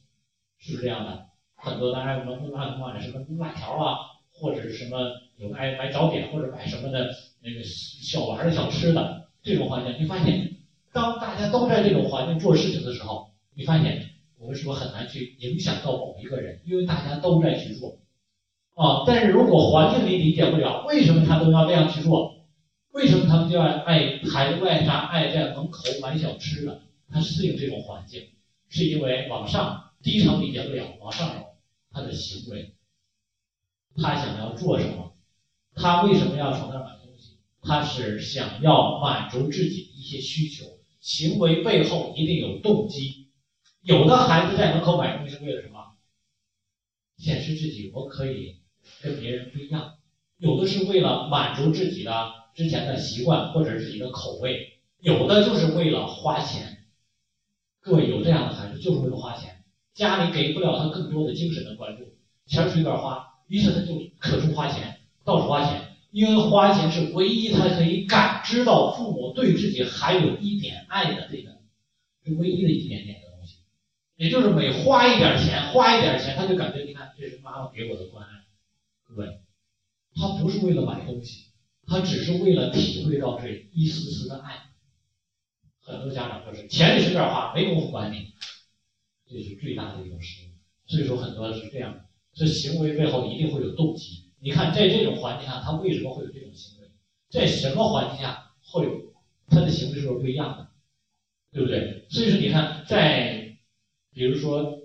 [0.57, 1.25] 是不是这样的？
[1.55, 3.97] 很多的爱门乱买什么辣条啊，
[4.31, 7.09] 或者是什么有的爱买早点或者买什么的
[7.41, 10.57] 那个小玩的小吃的这种环境，你发现
[10.95, 16.61] 当大家都在这种环境做事情的时候，你发现我们是不是很难去影响到某一个人？
[16.63, 17.97] 因为大家都在去做。
[18.75, 22.45] 啊，但是如果环境里理解不了，为什么他都要那样去做？
[22.93, 26.79] 为什么他们就要爱孩子为啥爱在门口买小吃呢？
[27.11, 28.29] 他适应这种环境，
[28.69, 31.45] 是因为往上低层理解不了，往上走
[31.91, 32.73] 他的行为，
[33.97, 35.11] 他想要做什么，
[35.75, 37.37] 他为什么要从那儿买东西？
[37.61, 40.65] 他是想要满足自己的一些需求，
[41.05, 43.27] 行为背后一定有动机。
[43.83, 45.93] 有的孩子在门口买东西是为了什么？
[47.19, 48.55] 显示自己我可以
[49.03, 49.97] 跟别人不一样。
[50.37, 56.87] 有的是为了满足自己的之前的习惯或者自己的口味，有的就是为了花钱。
[57.81, 59.63] 各位有这样的孩子就是为了花钱，
[59.93, 62.15] 家里给不了他更多的精神的关注，
[62.47, 71.51] 钱随便花，于是他就可处花钱，到处花钱，因为花钱是唯一他可以感知到父母对自己还有一点爱的这个，
[72.23, 73.57] 是唯一的一点点的东西。
[74.15, 78.45] 也就是每花一点钱，花一点钱，他就感觉你看这是妈妈给我的关爱，
[79.03, 79.41] 各位。
[80.15, 81.47] 他不是为了买东西，
[81.85, 84.69] 他只是为了体会到这一丝丝的爱。
[85.81, 88.27] 很多家长就是钱你随便花，没工夫管你，
[89.29, 90.51] 这是最大的一种失误。
[90.87, 94.24] 所以说很多是这样的，这行为背后一定会有动机。
[94.39, 96.89] 你看在这种环境下，他为什么会有这种行为？
[97.29, 99.13] 在什么环境下会有
[99.47, 100.69] 他的行为是不是不一样的？
[101.51, 102.05] 对不对？
[102.09, 103.57] 所以说你看，在
[104.11, 104.83] 比如说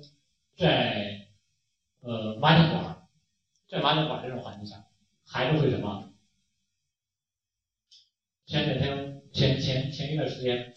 [0.56, 1.28] 在
[2.00, 3.08] 呃麻将馆，
[3.68, 4.86] 在麻将馆这种环境下。
[5.24, 6.12] 孩子会什么？
[8.46, 10.74] 前两天前前前一段时间，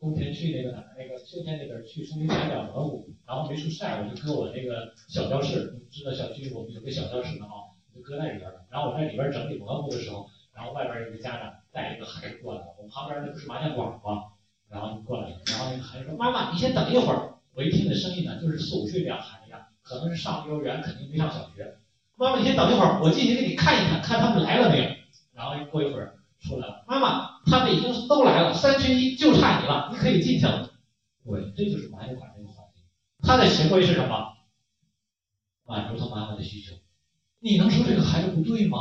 [0.00, 7.63] 冬天去那个哪，那个秋天那边去松林山两河谷，然后没处晒，我就搁我那个小教室，知道小区我们有个小教室的啊，
[7.94, 8.66] 就搁在里边了。
[8.70, 14.32] 然后我在里边整理蘑菇的时候，然后外边有个家长带一个孩子过来，我旁边那不是麻将馆吗？
[14.68, 21.76] 然后就过来，然后那个孩子说：“妈妈，你先等一会儿。”我一听那声音呢，就是四五岁这样孩子呀，可能是上幼儿园，肯定没上小学。
[22.16, 24.90] 妈妈，你先等一会儿，我进去给你看一看，看他们来了没有。
[25.32, 30.70] 然后过一会儿出来了，妈妈，他们已经都来了，三缺一，就差你了，你可以进去了。
[31.24, 32.82] 对，这就是麻将馆这个环境，
[33.22, 34.34] 他的行为是什么？
[35.66, 36.74] 满足他妈妈的需求。
[37.44, 38.78] 你能说这个孩子不对吗？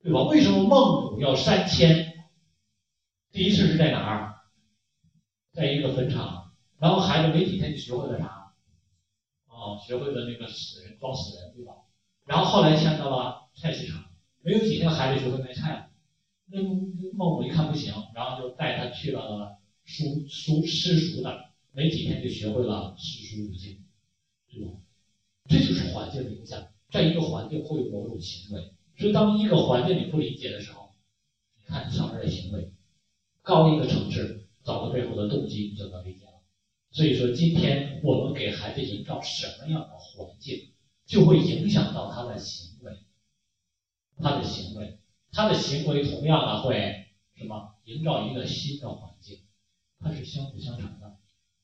[0.00, 0.22] 对吧？
[0.28, 2.14] 为什么孟母要三迁？
[3.32, 4.34] 第一次是在哪儿？
[5.50, 8.52] 在一个坟场，然后孩子没几天就学会了啥？
[9.48, 11.72] 哦，学会了那个死人装死人，对吧？
[12.26, 14.04] 然后后来迁到了菜市场，
[14.42, 15.90] 没有几天孩子学会卖菜了。
[16.46, 23.82] 那孟母一看不行，然后就带他去了书书私塾的，没几天就学会了诗书五经，
[24.48, 24.78] 对吧？
[25.48, 30.92] 这就是环境的影响，在一个环境会有某种行为，所以当一个环境你不理解的时候，
[31.56, 32.70] 你看上面的行为，
[33.42, 36.32] 高一个层次找到背后的动机，你就能理解了。
[36.90, 40.68] 所以说，今天我们给孩子营造什么样的环境，
[41.06, 42.98] 就会影响到他的行为，
[44.16, 44.98] 他的行为，
[45.30, 47.72] 他的行为同样的会什么？
[47.84, 49.38] 营造一个新的环境，
[49.98, 51.16] 它是相辅相成的。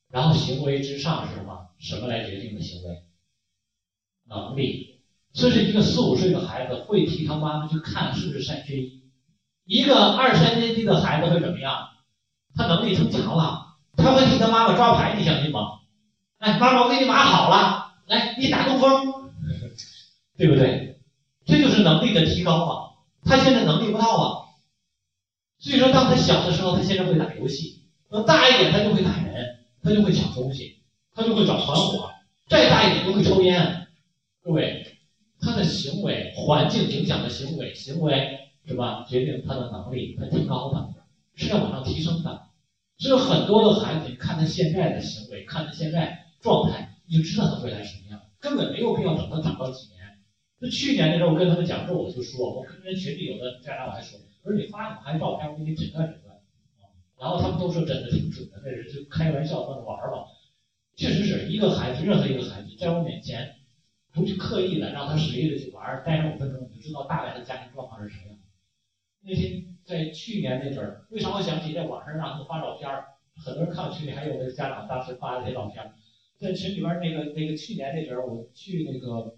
[0.09, 1.69] 然后行为之上是什么？
[1.79, 3.03] 什么来决定的行为？
[4.25, 4.96] 能力。
[5.37, 9.03] 这是一个四五岁的孩子会替他妈妈去看是不是三缺一。
[9.67, 11.89] 一个二三年级的孩子会怎么样？
[12.55, 15.81] 他能力增强了，他会替他妈妈抓牌，你相信吗？
[16.39, 19.31] 哎，妈妈，我给你码好了，来，你打东风，
[20.39, 21.01] 对不对？
[21.45, 22.83] 这就是能力的提高嘛。
[23.23, 24.25] 他现在能力不到啊，
[25.59, 30.81] 所以说当他小的时候，他现在会打游戏，那大一点他就会打人，他就会抢东西，
[31.15, 32.11] 他就会找团伙，
[32.49, 33.87] 再大一点就会抽烟。
[34.43, 34.96] 各位，
[35.47, 39.07] 他的行为环境影响的行为，行为是吧？
[39.09, 40.89] 决定他的能力，他提高的，
[41.37, 42.49] 是要往上提升的。
[42.99, 50.19] 所以很多的孩子，你看他现在的行为，看他现在状态，你就知道他未来什么样，根本没有必要等他长到几年。
[50.61, 56.37] 就去年的时候，我跟他们讲座，我就说，我跟人群里有的家长我还说，我说你发你孩子照片，我给你诊断诊断。
[57.21, 60.25] 然后他们都说真的挺准的，那人就开玩笑跟玩吧。
[60.97, 63.56] 确实是一个孩子，任何一个孩子，在我面前，
[64.17, 68.39] 不去刻意的让他随意的去玩，待上五分钟，你就知道大概的家庭状况是什么样。
[69.21, 73.09] 那天在去年那阵儿，为啥我想起在网上让他们发照片儿？
[73.45, 75.93] 很多人看我群里还有那个家长当时发的那些照片儿，
[76.39, 79.37] 在群里边那个那个去年那阵儿，我去那个，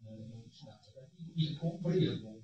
[0.00, 1.32] 嗯，是哪儿来着？
[1.34, 2.40] 一成功，不是一工，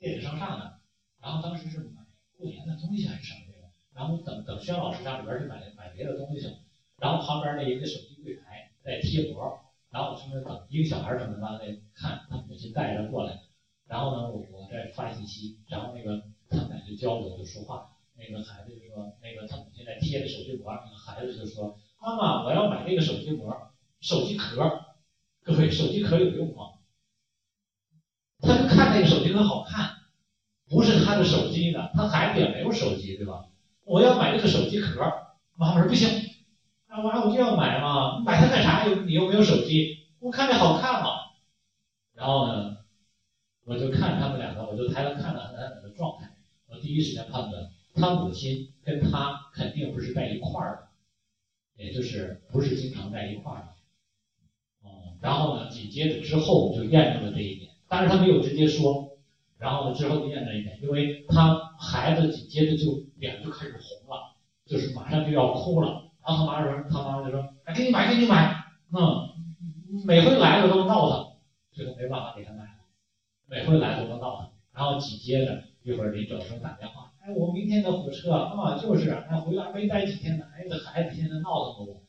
[0.00, 0.80] 电子上上的。
[1.22, 2.02] 然后当时是买
[2.36, 6.58] 过年的东西还是什么这个，然后等等轩老师上里边去买买别的东西去了，
[6.98, 11.60] 然后旁边那一个手机柜台在贴膜，然后我从那等一个小孩儿从那完了
[11.94, 13.40] 看他母亲带着过来，
[13.86, 23.70] 然后呢我我在发信息，然后那个他们俩就交流就说话，那个孩子就说那个他母亲在贴着手机膜，那个孩子就说妈妈我要买这个手机膜，
[24.00, 24.84] 手机壳，
[25.42, 26.74] 各位手机壳有用吗？
[28.40, 29.90] 他就看那个手机壳好看，
[30.68, 33.46] 不是他的手机的，他孩子也没有手机，对吧？
[33.84, 35.00] 我要买这个手机壳，
[35.56, 36.27] 妈妈说不行，
[36.90, 38.86] 那娃我就要买嘛，买它干啥？
[38.88, 41.10] 又你又没有手机，我看着好看嘛。
[42.14, 42.78] 然后呢，
[43.64, 46.30] 我就看他们两个，我就抬头看了他俩的状态，
[46.66, 50.88] 我第一时间判断，他母亲跟他肯定不是在一块儿
[51.76, 53.68] 的，也就是不是经常在一块儿的。
[54.84, 57.70] 嗯，然后呢，紧接着之后就验证了这一点。
[57.86, 59.10] 但是他没有直接说，
[59.58, 66.07] 然后呢之后就验证一点，因为他孩子紧接着就脸就开始红了，就是马上就要哭了。
[66.28, 69.30] 然后他妈说，他妈就说，哎，给你买，给你买，嗯，
[70.04, 71.32] 每回来了都闹腾，
[71.72, 72.80] 最后没办法给他买了，
[73.46, 74.50] 每回来都闹腾。
[74.74, 82.02] 然后紧接着一会儿临走时候打电话，哎，我明天的火车啊，就是，哎，回来没待几天呢，哎，这孩子现在闹腾我，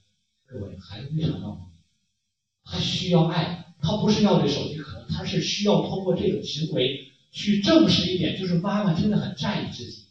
[0.46, 1.72] 各位，孩子为啥闹腾？
[2.66, 3.66] 他需要爱。
[3.82, 10.08] 他不是要这手机壳，他是需要通过这种行为去证实一点，就是妈妈真的很在意自己。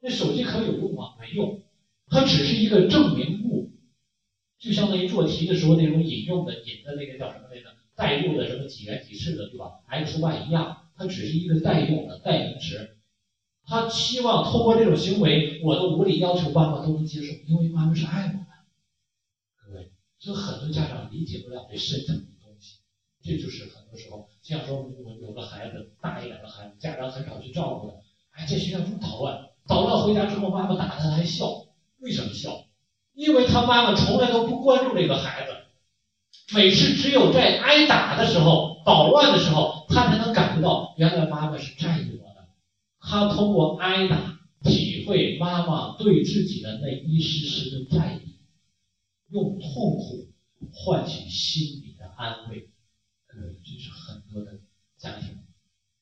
[0.00, 1.14] 那手机壳有用吗？
[1.20, 1.60] 没用，
[2.08, 3.72] 它只是一个证明物，
[4.58, 7.68] 就相当于做题的时候那种引用的引的那个叫什么来着？
[7.96, 12.96] 代入的什么几元几次的，对吧？x y 一样，它只是一个代用的代名词。
[13.66, 18.46] 他希望通过这种行为，我的无理要求妈妈都能接受，因为妈妈是爱我的。
[19.64, 22.80] 各位，所以很多家长理解不了这深层的东西。
[23.22, 27.94] 这就是很多时候，像说我有个孩子大一点的孩子，家长很少去照顾的，
[28.32, 31.63] 哎，在学校中捣乱，捣乱回家之后，妈妈打他还笑，
[32.04, 32.66] 为什么笑？
[33.14, 42.48] 因为他妈妈从来都不关注这个孩子，每次只有在挨打的时候、捣乱的时候，他才能感觉到原来妈妈是在意我的。
[43.00, 48.34] 他通过挨打体会妈妈对自己的那一丝丝的在意，
[49.30, 50.28] 用痛苦
[50.72, 52.68] 换取心里的安慰。
[53.64, 54.60] 这是很多的
[54.98, 55.38] 家庭，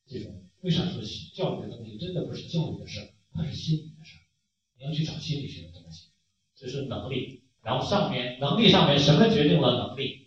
[0.07, 1.01] 这种为啥说
[1.35, 3.92] 教育的东西真的不是教育的事儿，它是心理。
[4.83, 6.09] 你要去找心理学的东西，
[6.57, 7.45] 这是能力。
[7.63, 10.27] 然后上面能力上面什么决定了能力？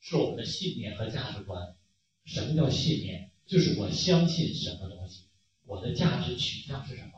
[0.00, 1.74] 是我们的信念和价值观。
[2.26, 3.30] 什么叫信念？
[3.46, 5.24] 就是我相信什么东西，
[5.64, 7.12] 我的价值取向是什么。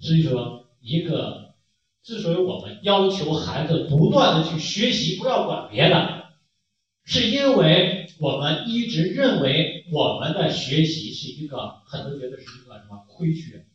[0.00, 1.54] 所以说，一个
[2.02, 6.24] 之所以我们要求孩子不断的去学习，不要管别的，
[7.04, 8.02] 是因为。
[8.18, 13.66] 我们一直认为我们的学习是一个，很多觉得是一个什么亏缺？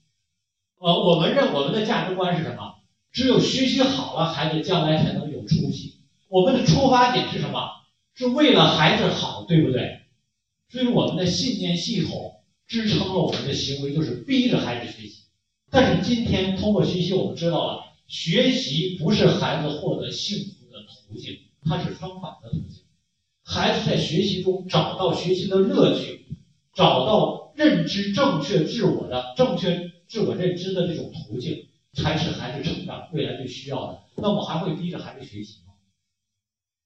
[0.82, 2.74] 呃，我们认我们的价值观是什么？
[3.12, 6.00] 只有学习好了，孩子将来才能有出息。
[6.28, 7.70] 我们的出发点是什么？
[8.16, 10.00] 是为了孩子好，对不对？
[10.70, 15.26] 所以我们的信念系统支撑了我们的行为，就是逼着孩子学习。
[15.70, 22.82] 但是今天通过学习，我们知道了，学习不是孩子获得幸福的途径，它是相反的途径。
[23.44, 26.26] 孩子在学习中找到学习的乐趣，
[26.74, 34.04] 找到认知正确自我的正确自我认知的这种途径，才是孩子成长未来最需要的。
[34.18, 35.72] 那我还会逼着孩子学习吗？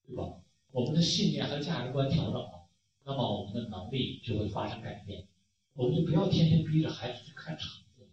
[0.06, 0.24] 对吧？
[0.72, 2.68] 我们的信念和价值观调整了，
[3.04, 5.26] 那么我们的能力就会发生改变。
[5.74, 8.04] 我们就不要天天逼着孩子去看成绩，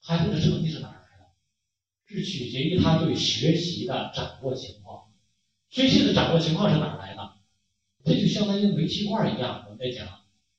[0.00, 1.26] 孩子的成绩是哪来的？
[2.06, 5.12] 是取决于他对学习的掌握情况。
[5.68, 7.34] 学习的掌握情况是哪来的？
[8.06, 10.08] 这就相当于煤气罐一样，我们在讲，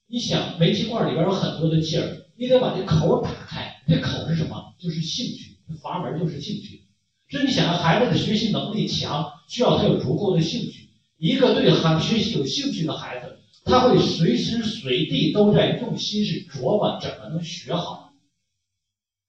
[0.05, 4.73] 你想煤气罐里边有很多的气儿，你得把这口打开，这口是什么？
[4.79, 6.83] 就是兴趣，阀门就是兴趣。
[7.29, 10.89] 所以你想，孩子的学习能力强，需要他有足够的兴趣。
[11.17, 18.11] 一个对孩学习有兴趣的孩子，他会随时随地都在用心去琢磨怎么能学好。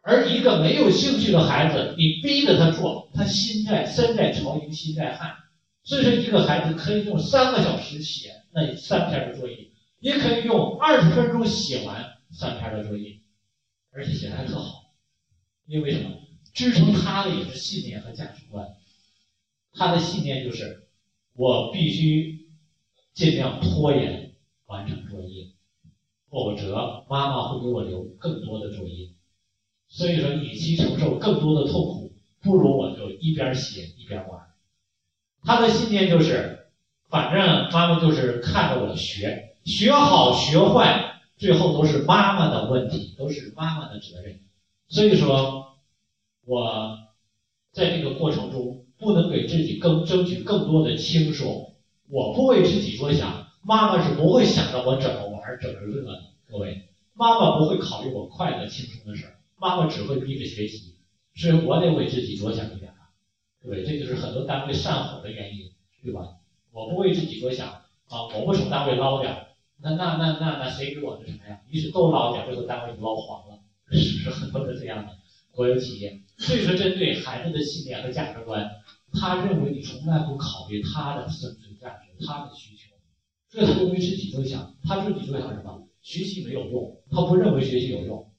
[0.03, 5.33] 而一个没有兴趣的孩子，你逼着他做，他心在身在曹营心在汉。
[5.83, 9.71] 所以说，一个孩子可以用三个小时写那三篇的作业，
[10.01, 13.19] 也可以用二十分钟写完三篇的作业，
[13.95, 14.93] 而且写的还特好。
[15.67, 16.11] 因为什么？
[16.53, 18.69] 支撑他的也是信念和价值观。
[19.73, 20.87] 他的信念就是，
[21.33, 22.47] 我必须
[23.13, 24.35] 尽量拖延
[24.67, 25.49] 完成作业，
[26.31, 29.09] 否则妈妈会给我留更多的作业。
[29.89, 34.41] 所以说，与其承受更多的痛苦，不如我就一边写一边玩。
[35.43, 36.69] 他的信念就是，
[37.09, 44.41] 反正妈妈就是看着我学，学好学坏，最后都是妈妈的问题，都是妈妈的责任。
[44.89, 45.79] 所以说，
[46.47, 46.99] 我
[47.73, 51.75] 在这个过程中不能给自己更争取更多的轻松，
[52.09, 56.21] 我不为自己着想，妈妈是不会想着我怎么玩怎么乐的。
[56.49, 60.95] 各位，妈妈不会考虑我快乐轻松的事儿，妈妈只会逼着学习，
[61.35, 63.11] 所以我得为自己着想一点啊。
[63.63, 65.71] 各位，这就是很多单位散伙的原因，
[66.03, 66.37] 对吧？
[66.71, 67.69] 我不为自己着想
[68.09, 69.47] 啊，我不从单位捞点，
[69.85, 71.61] 那那那那那谁给我的什么呀？
[71.69, 73.61] 于是都捞点这个单位就捞黄了，
[73.93, 75.13] 是不是很多的这样的
[75.51, 76.23] 国有企业？
[76.39, 78.67] 所以说，针对孩子的信念和价值观，
[79.13, 82.95] 他认为你从来不考虑他的生存价值、他的需求，
[83.51, 84.75] 所以他就为自己着想。
[84.83, 85.87] 他自己着想什么？
[86.01, 88.33] 学习没有用，他不认为学习有用，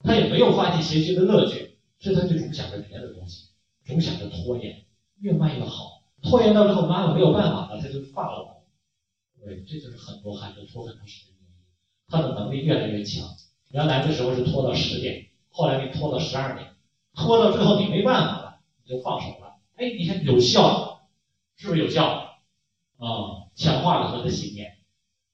[0.00, 3.48] 他也没有发现学习的乐趣，所以他就总想着别的东西，
[3.86, 4.84] 总想着拖延，
[5.20, 6.02] 越慢越好。
[6.22, 8.61] 拖延到之后，妈妈没有办法了，他就放了我。
[9.44, 11.64] 对，这就是很多孩子拖很长时间的原因。
[12.08, 13.28] 他的能力越来越强，
[13.70, 16.76] 原来的时候是拖到十点，后来给拖到十二点，
[17.14, 19.56] 拖到最后你没办法了，你就放手了。
[19.76, 21.08] 哎，你看有效，
[21.56, 22.30] 是不是有效？
[22.98, 24.78] 啊、强化了他的信念，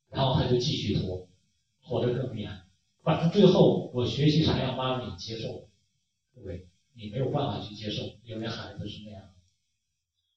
[0.08, 1.28] 然后他就继续拖，
[1.84, 2.62] 拖得更厉害。
[3.02, 5.68] 反正最后我学习啥样，妈妈你接受，
[6.42, 6.66] 对？
[6.94, 9.34] 你没有办法去接受，因为孩子是那样的。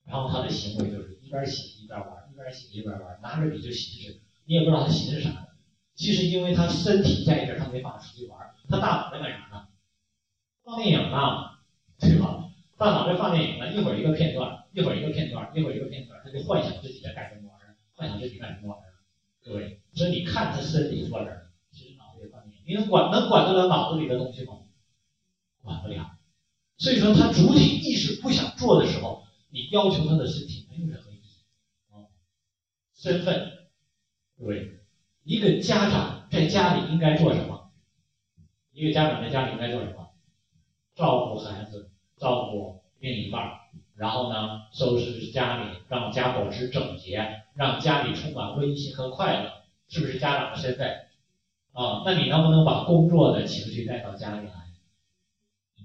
[0.03, 5.47] 然后他的行为就是一边写一边玩，一边写一边玩，拿着笔就寻思，你也不知道他寻思啥呢。
[5.93, 9.67] 其实因为他身体在这儿，他没法出去玩，他大脑在干啥呢？
[10.63, 11.59] 放电影呢，
[11.99, 12.49] 对吧？
[12.77, 18.97] 大脑在放电影呢，一会儿一个片段，一会儿一个片段，一会儿一个片段，他就幻想自己在干什么玩意儿，幻想自己干什么玩意儿，
[19.45, 19.79] 各位。
[19.93, 24.53] 所以你看他身体坐这儿，其实脑子里放电影，你能管能管得了脑子里的东西吗？
[25.61, 26.17] 管不了。
[26.77, 31.10] 所以说他主体意识不想做的时候，你要求他的身体没有任何。
[33.01, 33.51] 身份，
[34.37, 34.77] 各位，
[35.23, 37.71] 一个家长在家里应该做什么？
[38.73, 40.11] 一个家长在家里应该做什么？
[40.93, 41.89] 照顾孩子，
[42.19, 43.53] 照顾另一半，
[43.95, 49.51] 然后呢，收拾家里，让家保持整洁，让家里充满温馨和快乐，
[49.87, 50.87] 是不是家长的身份？
[51.71, 54.53] 啊，那你能不能把工作的情绪带到家里来？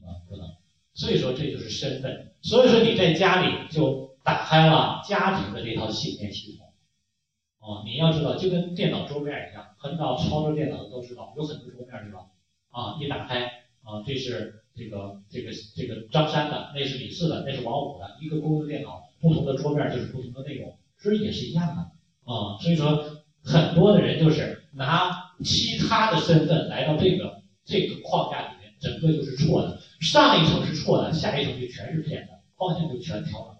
[0.06, 0.54] 啊，不能。
[0.92, 2.34] 所以说这就是身份。
[2.42, 6.65] 所以说你在家里就打开了家庭的这套信念系统。
[7.66, 12.20] 哦，你要知道，就跟电脑桌面一样，很早操作电脑的都知道，有很多桌面是吧？
[12.70, 13.42] 啊，一打开
[13.82, 21.82] 啊，这是这个这个这个张三的，那是李四的，那是王五的，一个公用电脑，不同的桌面就是不同的内容，所以也是一样的
[22.32, 22.56] 啊。
[22.60, 23.04] 所以说，
[23.42, 25.10] 很多的人就是拿
[25.42, 29.80] 其他的身份来到这个这个框架里面，整个就是错的。
[30.00, 33.56] 上一层是错的，下一层就全是骗的，方向就全调了。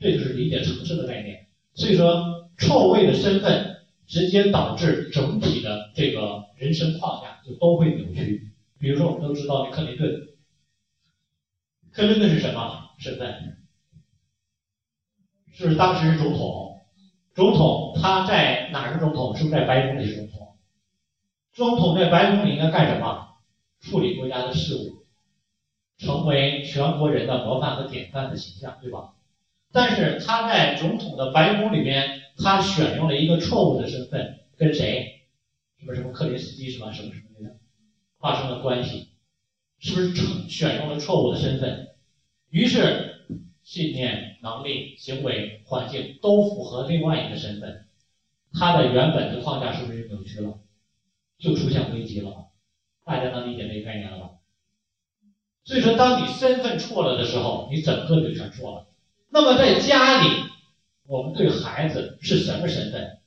[0.00, 1.46] 这就是理解城市的概念。
[1.74, 8.52] 所以说，错位的身份直接导致整体的这个人生框架就都会扭曲。
[8.78, 10.28] 比如说，我们都知道克林顿，
[11.92, 13.56] 克林顿是什么身份？
[15.52, 16.80] 是当时是总统？
[17.34, 19.36] 总统他在哪儿是总统？
[19.36, 20.56] 是不是在白宫里总统？
[21.52, 23.36] 总统在白宫里应该干什么？
[23.80, 25.00] 处理国家的事务。
[25.98, 29.10] 成为全国人的模范和典范的形象，对吧？
[29.70, 35.22] 但是他在总统的白宫里面，他选用了一个错误的身份，跟谁？
[35.78, 36.92] 什么什么克林斯基是吧？
[36.92, 37.56] 什么什么的
[38.18, 39.08] 发生了关系？
[39.78, 41.88] 是不是选用了错误的身份？
[42.50, 43.26] 于是
[43.62, 47.86] 信念、能力、行为、环境都符合另外一个身份，
[48.52, 50.58] 他的原本的框架是不是扭曲了？
[51.38, 52.48] 就出现危机了？
[53.04, 54.30] 大家能理解这个概念了吧？
[55.64, 58.86] 所以说，当你身份错了的时候，你整个就全错了。
[59.30, 60.28] 那么在家里，
[61.10, 63.18] 我们对孩子是什么身份？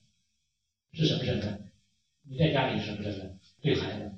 [0.94, 1.70] 是什么身份？
[2.30, 3.38] 你在家里是什么身份？
[3.62, 4.10] 对孩子，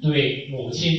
[0.00, 0.92] 对母亲。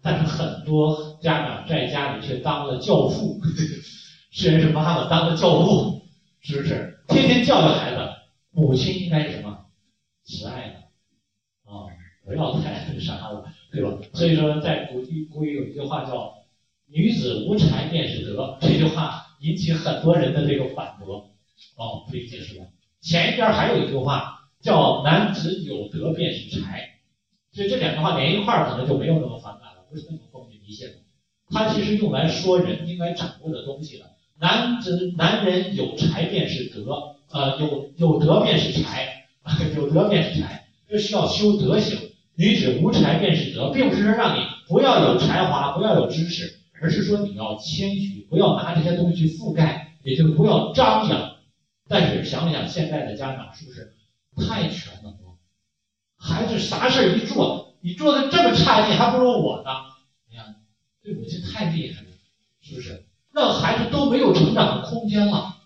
[0.00, 3.40] 但是很多家长在家里却当了教父，
[4.30, 6.00] 虽然是妈妈当了教父，
[6.42, 6.96] 是不是？
[7.08, 8.08] 天天教育孩子，
[8.52, 9.66] 母亲应该是什么？
[10.22, 10.74] 慈爱的
[11.64, 11.90] 啊，
[12.24, 13.52] 不要太那啥了。
[13.72, 13.98] 对吧？
[14.14, 16.34] 所以说，在古语古语有一句话叫
[16.86, 21.30] “女子无才便是德”，这句话引起很多人的这个反驳。
[21.76, 22.66] 哦，可以解释了。
[23.00, 27.00] 前一边还有一句话叫“男子有德便是才”，
[27.52, 30.94] 所以这两句话连一块儿可能就没有那么反感了，不是那么封建迷信了。
[31.50, 34.06] 它其实用来说人应该掌握的东西了。
[34.38, 39.26] 男子男人有才便是德，呃，有有德便是才，
[39.76, 41.98] 有德便是才，这是要修德行。
[42.34, 51.36] 女子无才便是德，并不是说让你不要有才华，不要有知识，而是说你要谦虚，不要拿这些东西去覆盖，也就不要张扬。
[51.88, 53.94] 但是想想现在的家长是不是
[54.36, 55.38] 太全能了。
[56.18, 59.70] 孩子啥事儿一做，你做的这么差，你还不如我呢。
[60.28, 60.56] 你看，
[61.02, 62.08] 这母亲太厉害了，
[62.60, 63.04] 是不是？
[63.32, 65.56] 让孩子都没有成长的空间了。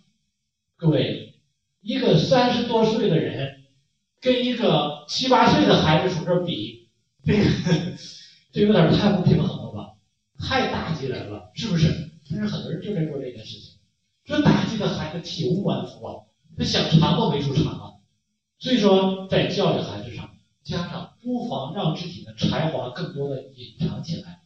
[0.76, 1.34] 各位，
[1.80, 3.62] 一个三十多岁的人，
[4.20, 6.88] 跟一个七八岁的孩子从这儿比，
[7.24, 7.44] 这个
[8.52, 9.59] 这有点太不平衡？
[10.40, 12.10] 太打击人了，是不是？
[12.30, 13.74] 但是很多人就在做这件事情，
[14.24, 16.24] 这打击的孩子体无完肤啊，
[16.56, 17.92] 他想尝都没处尝啊。
[18.58, 20.30] 所以说，在教育孩子上，
[20.62, 24.42] 家长不妨让自己的才华更多的隐藏起来。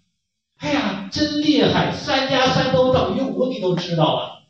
[0.57, 4.47] 哎呀，真厉害，三加三都等于五，你都知道了，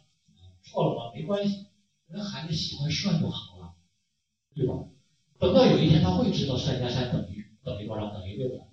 [0.63, 1.13] 错了吗？
[1.15, 1.67] 没关系，
[2.09, 3.73] 人孩子喜欢算就好了，
[4.55, 4.75] 对吧？
[5.39, 8.65] 等到有一天他会知道三加三等于等于多少，等于六的。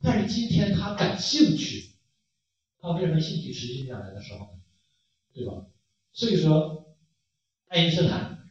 [0.00, 1.93] 但是今天他感兴趣，
[2.84, 4.60] 他为什么兴趣持续下来的时候，
[5.32, 5.64] 对吧？
[6.12, 6.94] 所以说，
[7.68, 8.44] 爱因斯坦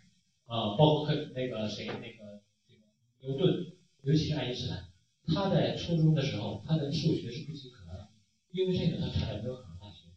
[0.47, 2.81] 啊，包括那个谁，那个这个
[3.21, 4.89] 牛顿，尤其是爱因斯坦，
[5.27, 8.09] 他在初中的时候，他的数学是不及格的，
[8.49, 10.07] 因为这个他差点没有考上大学，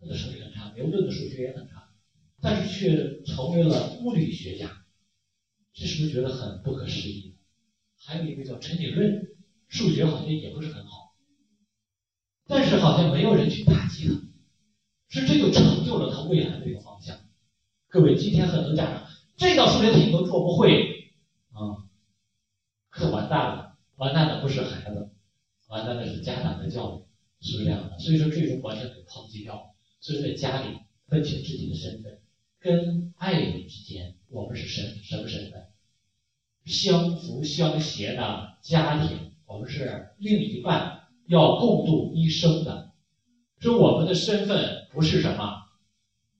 [0.00, 1.88] 他的数学很差，牛顿的数学也很差，
[2.40, 4.82] 但是却成为了物理学家，
[5.72, 7.36] 这是不是觉得很不可思议？
[7.96, 9.28] 还有一个叫陈景润。
[9.68, 10.91] 数学好像也不是很好，
[12.46, 14.20] 但是好像没有人去打击他，
[15.08, 17.18] 是这就成就了他未来的这个方向。
[17.88, 21.12] 各位，今天很多家长这道数学题都做不会
[21.52, 21.84] 啊，
[22.90, 25.10] 可完蛋了，完蛋的不是孩子，
[25.68, 27.98] 完蛋的是家长的教育，是不是这样的？
[27.98, 29.74] 所以说，最终完全给抛弃掉。
[30.00, 32.20] 所以在家里分清自己的身份，
[32.58, 35.66] 跟爱人之间，我们是身什么身份？
[36.64, 39.32] 相扶相携的家庭。
[39.44, 42.90] 我们是另一半，要共度一生的。
[43.60, 45.62] 说我们的身份不是什么，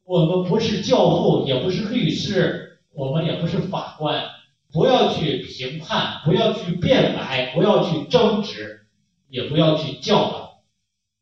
[0.04, 4.24] 我们不是教父，也不是律师，我们也不是法官。
[4.72, 8.86] 不要去评判，不要去辩白，不要去争执，
[9.28, 10.62] 也不要去教导，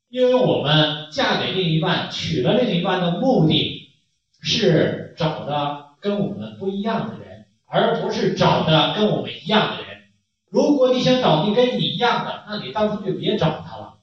[0.08, 3.88] 因为我们嫁给另一半，娶了另一半的目的
[4.40, 9.89] 是找的跟我们不一样的人，而不是找的跟我们一样的人。
[10.51, 13.98] 如果你想找你跟你一样的，那你当初就别找他了，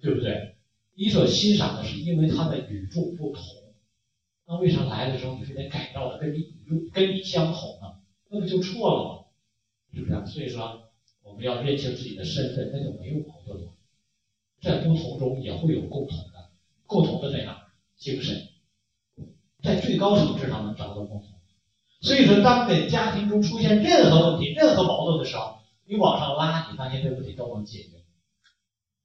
[0.00, 0.56] 对不对？
[0.94, 3.42] 你所欣赏的是因为他的与众不同，
[4.46, 7.98] 那为啥来的时候你非得改造的跟你与跟你相同呢？
[8.30, 9.24] 那不就错了吗？
[9.92, 10.32] 是不是？
[10.32, 10.88] 所以说
[11.22, 13.72] 我们要认清自己的身份，那就没有矛盾了。
[14.60, 16.50] 在不同中也会有共同的，
[16.86, 17.66] 共同的在哪？
[17.96, 18.48] 精神，
[19.60, 21.24] 在最高层次上能找到共同。
[22.00, 25.57] 所以说，当在家庭中出现任何问题、任何矛盾的时候，
[25.88, 28.04] 你往上拉，你发现这问题都能解决。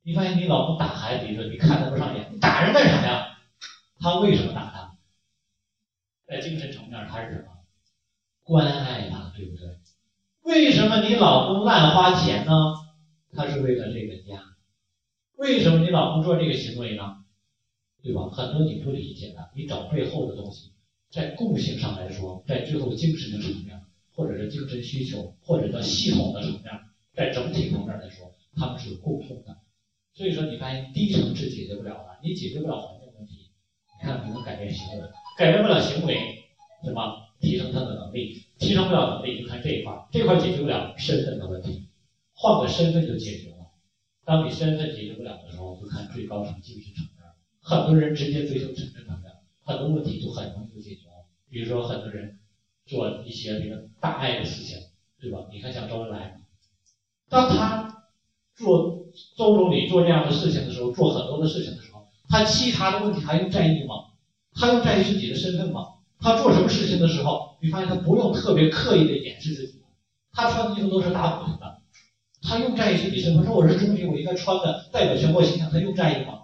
[0.02, 3.38] 你发现你老公打孩子，你说你看他不上眼，你打人干什么呀？
[4.00, 4.98] 他为什么打他？
[6.28, 7.46] 在精神层面，他是什么？
[8.44, 9.78] 关爱他，对不对？
[10.42, 12.52] 为什么你老公乱花钱呢？
[13.32, 14.44] 他是为了这个家。
[15.38, 17.24] 为什么你老公做这个行为呢？
[18.02, 18.28] 对吧？
[18.28, 20.74] 很多你不理解的，你找背后的东西，
[21.10, 23.83] 在共性上来说，在最后精神的层面。
[24.16, 26.66] 或者是精神需求，或者叫系统的层面，
[27.14, 29.58] 在整体层面来说，他们是有共通的。
[30.14, 33.50] 所以说，你发现低层是解决不了的，你解决不了环境问题，
[34.00, 35.08] 你看你能改变行为，
[35.38, 36.16] 改变不了行为，
[36.84, 41.90] 什么提升他的能力，提升不了能力，就看这一块，这块解决不了身份的问题，
[42.34, 43.72] 换个身份就解决了。
[44.26, 47.26] 当你身份解决不了的时候，就看最高层精神层面，
[47.60, 49.32] 很多人直接追求精神层面，
[49.64, 51.26] 很多问题就很容易就解决了。
[51.50, 52.40] 比如说很多人。
[52.86, 54.78] 做一些这个大爱的事情，
[55.20, 55.40] 对吧？
[55.52, 56.42] 你看像周恩来，
[57.30, 58.04] 当他
[58.56, 59.06] 做
[59.38, 63.96] 周总理做这样的事情的时候，做很多的事情的时候，他其他的问题还用在意吗？
[64.54, 65.82] 他用在意自己的身份吗？
[66.20, 69.82] 他做什么事情的时候，你发现他不用特别刻意的掩饰自己，
[70.32, 71.82] 他穿的衣服都是大补丁的，
[72.42, 73.46] 他用在意自己身份。
[73.46, 76.44] 说我是总理，我应该穿的代表全国形象，他用在意吗？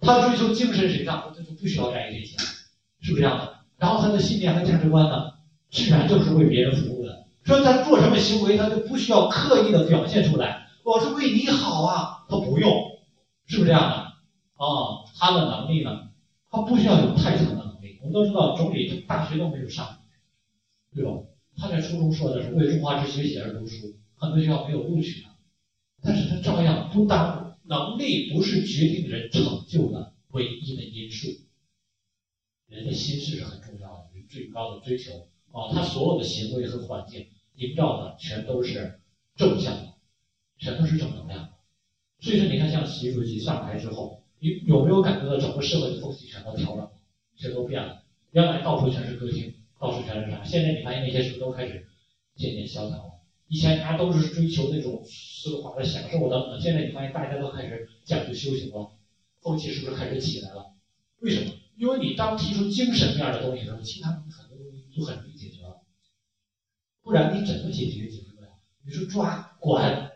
[0.00, 2.36] 他追求精神形象，他就不需要在意这些，
[3.00, 3.60] 是不是这样的？
[3.78, 5.32] 然后他的信念和价值观呢？
[5.70, 7.26] 自然就是为别人服务的。
[7.44, 10.66] 说他做什么行为，他就不需要刻意的表现出来。
[10.84, 12.70] 我是为你好啊，他不用，
[13.46, 13.96] 是不是这样的？
[14.64, 16.10] 啊，他的能力呢，
[16.50, 17.98] 他不需要有太强的能力。
[18.00, 19.98] 我们都知道，总理大学都没有上，
[20.94, 21.10] 对吧？
[21.56, 25.30] 他在书中说的是为中华之崛起而读书，很多学校没有录取他，
[26.02, 27.50] 但是他照样不耽误。
[27.68, 31.28] 能力不是决定人成就的唯一的因素，
[32.66, 35.28] 人的心智是很重要的，人最高的追求。
[35.52, 37.26] 啊，他所有的行为和环境
[37.56, 39.00] 营造的全都是
[39.36, 39.94] 正向的，
[40.58, 41.50] 全都是正能量。
[42.20, 46.92] 所以说，你看，像习主席上台之后，你有没有感觉到整个社会的风气全都调整了，
[47.36, 48.02] 全都变了？
[48.32, 50.44] 原来到处全是歌厅，到处全是啥？
[50.44, 51.86] 现在你发现那些是不是都开始
[52.36, 53.04] 渐渐萧条了。
[53.48, 58.92] 以前大家都是追求那种奢华的享受等等，现在你发现大家都开始讲究修行了，
[59.40, 60.66] 风气是不是开始起来了？
[61.18, 61.52] 为什么？
[61.76, 64.49] 因为你当提出精神面的东西的时候，其他东西很
[65.00, 65.80] 就很容易解决了，
[67.02, 68.48] 不然你怎么解决解决不了。
[68.84, 70.12] 你说抓、管、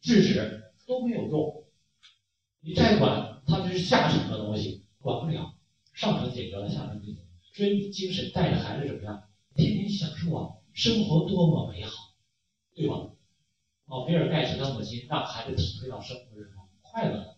[0.00, 1.64] 制止都没有用，
[2.60, 5.54] 你再管，它这是下层的东西，管不了，
[5.92, 7.18] 上层解决了，下层解决。
[7.52, 9.24] 所以你精神带着孩子怎么样？
[9.56, 11.90] 天天享受啊，生活多么美好，
[12.76, 12.94] 对吧？
[13.86, 17.34] 哦，比尔盖茨的母亲让孩子体会到生活是什么快乐的。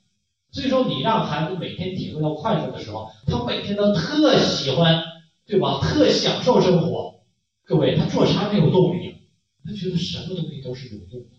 [0.52, 5.00] 所以说，你让孩子每天体会到快乐的时候，他每天都特喜欢，
[5.50, 5.80] 对吧？
[5.80, 7.24] 特享受生活。
[7.64, 9.16] 各位，他做啥没有动力？
[9.64, 11.30] 他觉得什么东西都是有用的。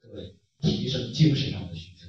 [0.00, 2.06] 各位，提升精神上的需求，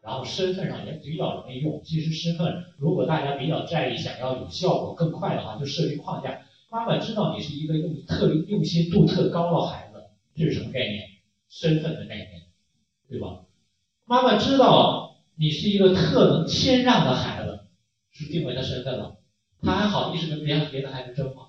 [0.00, 1.80] 然后身份上也比较容易用。
[1.84, 6.42] 其实身份，如果大家比较在意，想要有效果更快的话，就设计框架。
[6.68, 10.02] 妈妈知道你是一个用特用心度特高的孩子，
[10.34, 11.08] 这是什么概念？
[11.48, 12.42] 身份的概念，
[13.08, 13.44] 对吧？
[14.04, 17.60] 妈妈知道你是一个特能谦让的孩子，
[18.10, 19.13] 是定位的身份了。
[19.64, 21.48] 他还好意思跟别别的孩子争吗？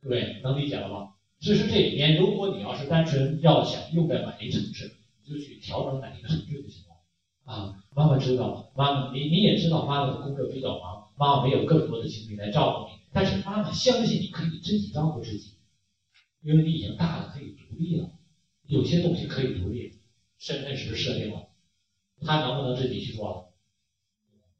[0.00, 1.14] 各位能理解了吗？
[1.40, 6.96] 所以说这里面，如果你要是单纯要想用在哪一层次，你就去调整哪一个城市就行了。
[7.44, 13.00] 啊，妈妈知道，妈妈你你也知道，妈妈的工作比较忙，妈妈没有更多的精力来照顾你。
[13.12, 15.54] 但是妈妈相信你可以自己照顾自己，
[16.42, 18.10] 因为你已经大了，可以独立了，
[18.66, 19.98] 有些东西可以独立。
[20.38, 21.48] 身份是不是设定了，
[22.22, 23.52] 他能不能自己去做了？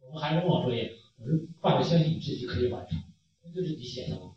[0.06, 0.92] 我们孩子问我作业，
[1.22, 2.98] 我说爸爸相信你自己可以完成，
[3.44, 4.34] 那就是你写上了，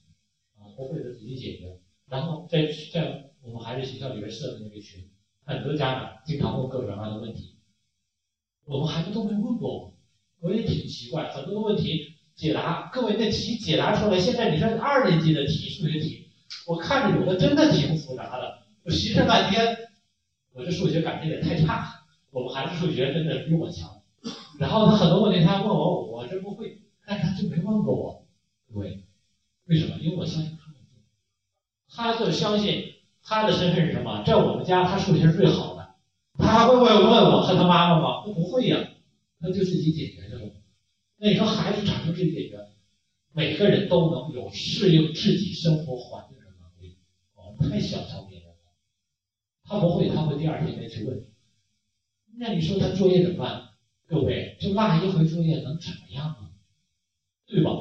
[0.59, 1.79] 啊，不会的自己解决。
[2.09, 5.09] 然后在在我们孩子学校里边设的那个群，
[5.45, 7.55] 很多家长经常问各种各样的问题，
[8.65, 9.93] 我们孩子都没问过
[10.41, 16.27] 我，也挺奇怪，很多的问题解答，各位那题解答出来，现在你说二年级的题数学题，
[16.67, 19.77] 我看着有的真的挺复杂的，我寻思半天。
[20.51, 24.03] 我这数学感觉也太差，我们孩子数学真的比我强。
[24.60, 28.26] 然后他很多问题他问我，我真不会，但是他就没问过我。
[28.74, 29.04] 对，
[29.66, 29.97] 为什么？
[29.99, 30.64] 因为我相信他。
[31.95, 34.24] 他就相信他的身份是什么？
[34.26, 35.93] 在我们家，他数学是最好的。
[36.39, 38.24] 他还会问问我和他妈妈吗？
[38.26, 38.89] 他不会呀，
[39.39, 40.51] 他就自己解决去了。
[41.18, 42.58] 那你说孩子产生自己解决？
[43.32, 46.97] 每个人都能有适应自己生活环境的能力。
[47.36, 48.56] 我们太小瞧别人了。
[49.64, 51.26] 他不会，他会第二天再去问。
[52.38, 53.62] 那你说他作业怎么办？
[54.08, 56.49] 各位，就落一回作业能怎么样呢？
[57.47, 57.72] 对吧？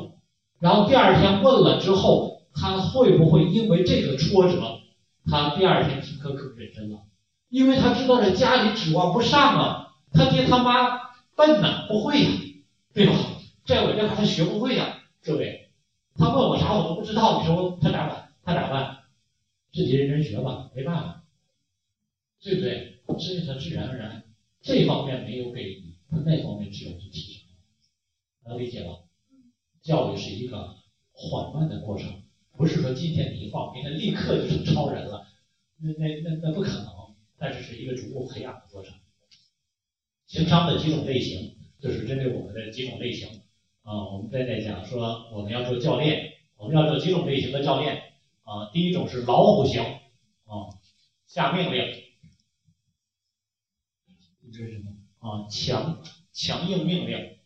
[0.60, 4.78] 然后第二天问了之后，他会不会因为这个挫折，
[5.26, 7.02] 他第二天听课可认真了？
[7.48, 10.98] 因为他知道这家里指望不上啊，他爹他妈
[11.36, 12.30] 笨呐，不会呀，
[12.94, 13.14] 对吧？
[13.64, 15.70] 在我这块他学不会呀，各位，
[16.14, 18.28] 他问我啥我都不知道，你说他咋办？
[18.44, 18.98] 他咋办？
[19.72, 21.18] 自己认真学吧，没办法。
[22.44, 22.98] 对不对？
[23.06, 24.24] 所以他自然而然
[24.62, 25.81] 这方面没有给
[26.12, 27.42] 他那方面只有提升。
[28.44, 28.98] 能理解吗？
[29.80, 30.76] 教育是一个
[31.12, 35.26] 缓慢的过程，不是说今天你一放，明天立刻就成超人了，
[35.78, 36.86] 那那那那不可能。
[37.38, 38.94] 但是是一个逐步培养的过程。
[40.26, 43.42] 情商的几种类型，就是针对我们的几种类型
[43.82, 44.06] 啊。
[44.12, 47.96] 我们在在讲说，我们要做教练，我们要做几种类型的教练
[48.44, 48.70] 啊。
[48.72, 50.70] 第一种是老虎型啊，
[51.26, 51.82] 下命令。
[54.52, 54.91] 这是什么
[55.22, 55.48] 啊？
[55.48, 56.02] 强
[56.32, 57.38] 强硬命令，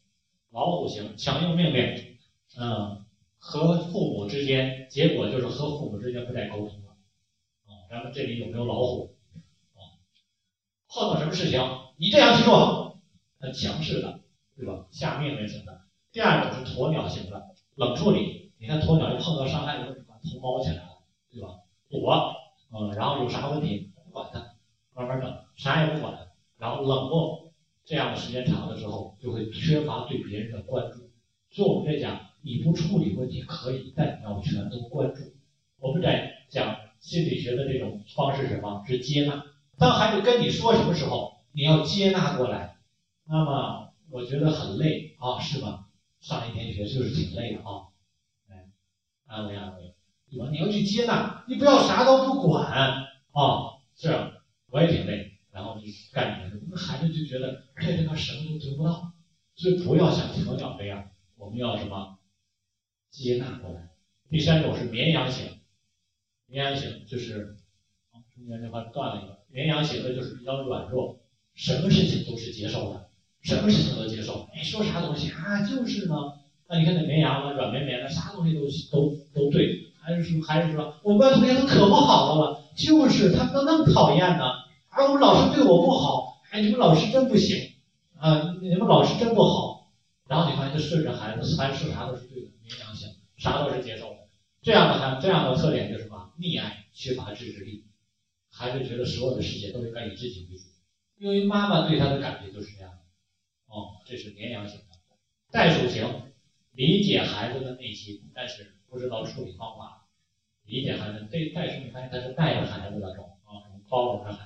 [0.51, 2.17] 老虎型强硬命令，
[2.59, 3.05] 嗯，
[3.39, 6.97] 和父母之间，结果就是和父母之间不再沟通了，
[7.67, 9.15] 啊，咱们这里有没有老虎？
[9.75, 10.01] 啊，
[10.89, 11.61] 碰到什么事情，
[11.97, 12.99] 你这样去做，
[13.39, 14.21] 很强势的，
[14.57, 14.87] 对吧？
[14.91, 15.83] 下命令型的。
[16.13, 18.53] 第二种是鸵鸟型的，冷处理。
[18.59, 21.49] 你看鸵鸟一碰到伤害，就把头包起来了，对吧？
[21.91, 22.33] 躲，
[22.73, 24.55] 嗯，然后有啥问题不管它，
[24.95, 26.29] 慢慢等，啥也不管。
[26.57, 27.46] 然后冷漠，
[27.87, 31.09] 这样的时间长了之后，就会缺乏对别人的关注。
[31.51, 35.33] 所以我们在讲，你不处理问题可以，但你要全都关注。
[35.79, 39.45] 我们在讲心理学的这种方式是，什么是接纳？
[39.79, 42.77] 当孩子跟你说什么时候，你要接纳过来。
[43.25, 45.87] 那么我觉得很累啊，是吧？
[46.21, 47.87] 上一天学就是挺累的啊。
[48.49, 48.67] 来，
[49.27, 49.95] 安慰安慰，
[50.29, 50.49] 对吧？
[50.51, 53.07] 你要去接纳，你不要啥都不管啊。
[53.95, 54.09] 是，
[54.71, 55.36] 我也挺累。
[55.57, 59.11] 然后就干什么，那孩子就觉得在这块什么都得不到，
[59.55, 62.19] 所以不要像鸵鸟这样，我们要什么
[63.11, 63.89] 接纳过来。
[64.29, 65.47] 第三种是绵羊型，
[66.47, 67.57] 绵羊型就是
[68.35, 71.21] 中间这块断了一个，绵羊型的就是比较软弱，
[71.55, 73.09] 什么事情都是接受的，
[73.41, 74.47] 什么事情都接受。
[74.55, 76.15] 你说啥东西啊，就是呢。
[76.69, 84.66] 那你看那绵羊呢，软绵绵的，啥东西都都都对，还是说还是说我们班同学都可不好了了，就是他们都那么讨厌呢，
[84.97, 87.75] 而我们老师对我不好，哎，你们老师真不行
[88.17, 89.93] 啊，你们老师真不好。
[90.27, 94.17] 然后你发现，就顺着孩子，孩子说啥都是对的，没良心，啥都是接受的。
[94.63, 96.33] 这样的孩，这样的特点就是什么？
[96.39, 97.85] 溺爱，缺乏自制力。
[98.51, 100.65] 孩子觉得所有的世界都应该以自己为主，
[101.19, 102.91] 因为妈妈对他的感觉就是这样。
[103.67, 104.85] 哦，这是绵羊型的。
[105.53, 106.23] 袋鼠型，
[106.73, 110.09] 理解孩子的内心，但是不知道处理方法。
[110.65, 114.46] 理解孩子，这袋鼠你发现他是带着孩子那种啊，包容着孩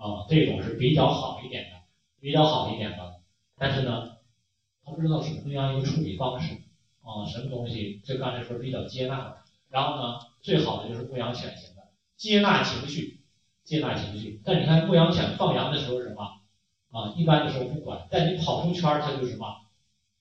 [0.00, 1.76] 啊，这种是比较好一点的，
[2.20, 3.20] 比较好一点的。
[3.58, 4.16] 但是呢，
[4.82, 6.54] 他不知道什么样一个处理方式
[7.02, 9.36] 啊，什么东西，就刚才说比较接纳的。
[9.68, 11.82] 然后呢，最好的就是牧羊犬型的，
[12.16, 13.20] 接纳情绪，
[13.62, 14.40] 接纳情绪。
[14.42, 16.22] 但你看牧羊犬放羊的时候是什么
[16.92, 17.12] 啊？
[17.14, 19.46] 一般的时候不管，但你跑出圈儿，它就是什么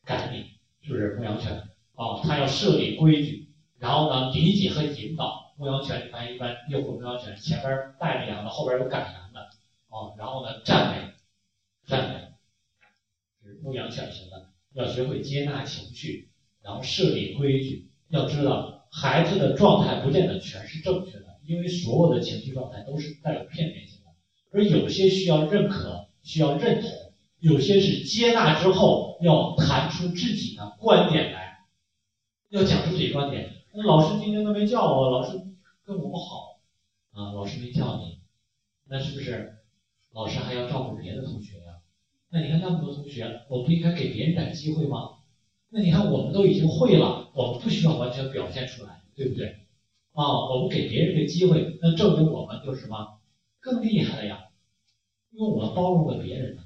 [0.03, 0.51] 赶你，
[0.81, 1.53] 是不是牧羊犬
[1.95, 2.19] 啊？
[2.21, 5.47] 它要设立规矩，然后呢，理解和引导。
[5.55, 9.48] 牧羊犬你看一般诱惑牧羊犬前边带着羊的，后边有赶羊的
[9.89, 10.15] 啊。
[10.17, 11.13] 然后呢，赞美，
[11.85, 12.31] 赞美，
[13.43, 16.29] 是牧羊犬型的，要学会接纳情绪，
[16.63, 18.77] 然后设立规矩，要知道。
[18.91, 24.09] 孩子的状态不见得全是正确的，因为所有的情绪状态都是带有片面性的，
[24.51, 26.89] 而有些需要认可、需要认同，
[27.37, 31.59] 有些是接纳之后要谈出自己的观点来，
[32.49, 33.53] 要讲出自己观点。
[33.73, 35.39] 那老师今天都没叫我，老师
[35.85, 36.59] 跟我不好
[37.11, 38.21] 啊，老师没叫你，
[38.87, 39.58] 那是不是
[40.13, 41.79] 老师还要照顾别的同学呀？
[42.31, 45.09] 那你看那么多同学，我不应该给别人点机会吗？
[45.69, 49.47] 那你看，我们都已经会了，我们不需要完全表现出来，对不对？
[50.13, 53.19] 啊，我们给别人个机会，那证明我们就是什么
[53.59, 54.45] 更厉害了呀？
[55.31, 56.57] 因为我们包容了别人。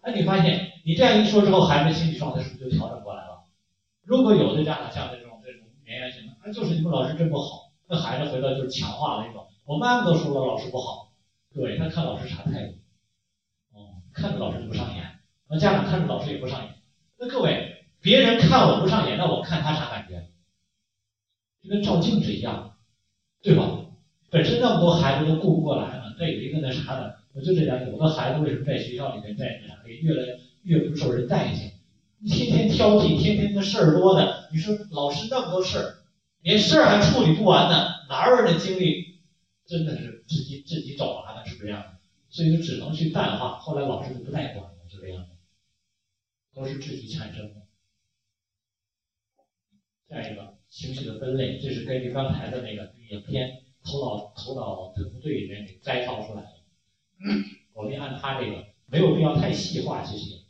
[0.00, 3.44] 哎，你发现你这样一说之后，孩子心理状态是不是就调整过来了？
[4.04, 11.12] 如果有的家长像这种这种绵延型的，啊，就是你们老师真不好，那孩子回来就是强化了一种，我妈妈都说了老师不好，
[11.52, 12.74] 对，他看老师啥态度？
[14.12, 16.74] 看着老师就不上眼，那家长看着老师也不上眼，
[17.18, 17.68] 那各位。
[18.00, 20.26] 别人看我不上眼，那我看他啥感觉？
[21.62, 22.74] 就跟照镜子一样，
[23.40, 23.78] 对吧？
[24.28, 31.74] 本身那么多孩子都顾不过来了，再有一个那啥的，我就这讲，有的孩子为什么在学校里面在那啥，越来越不受人待见？
[32.26, 35.94] 天天挑剔，天天的事儿多的，你说老师那么多事儿，
[36.40, 39.20] 连事儿还处理不完呢，哪有的精力？
[39.64, 41.90] 真的是自己自己找麻烦，是不是这样的？
[42.32, 45.28] 所以说只能去淡化，后来老师就不带管了，是这样，
[46.54, 47.60] 都是自己产生的。
[50.08, 56.48] 下一个情绪的分类，这是根据刚才的那个影片《头脑头脑特工队》里面给摘抄出来的。
[57.74, 60.40] 我们按他这个，没有必要太细化这些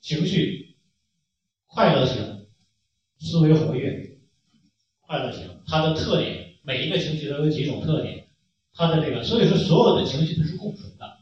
[0.00, 0.76] 情绪。
[1.66, 2.46] 快乐型，
[3.18, 4.18] 思维活跃，
[5.00, 8.21] 快乐型，它的特点，每一个情绪都有几种特点，
[8.74, 11.18] 它的这个，所以说所有的情绪都是共存的，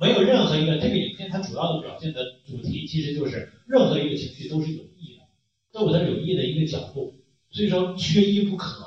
[0.00, 5.24] 没有任何一个这个影片它主要的表现的主题其实就是任何一个情绪都是有意义的。
[5.72, 7.14] 都有它有益的一个角度，
[7.50, 8.84] 所以说缺一不可。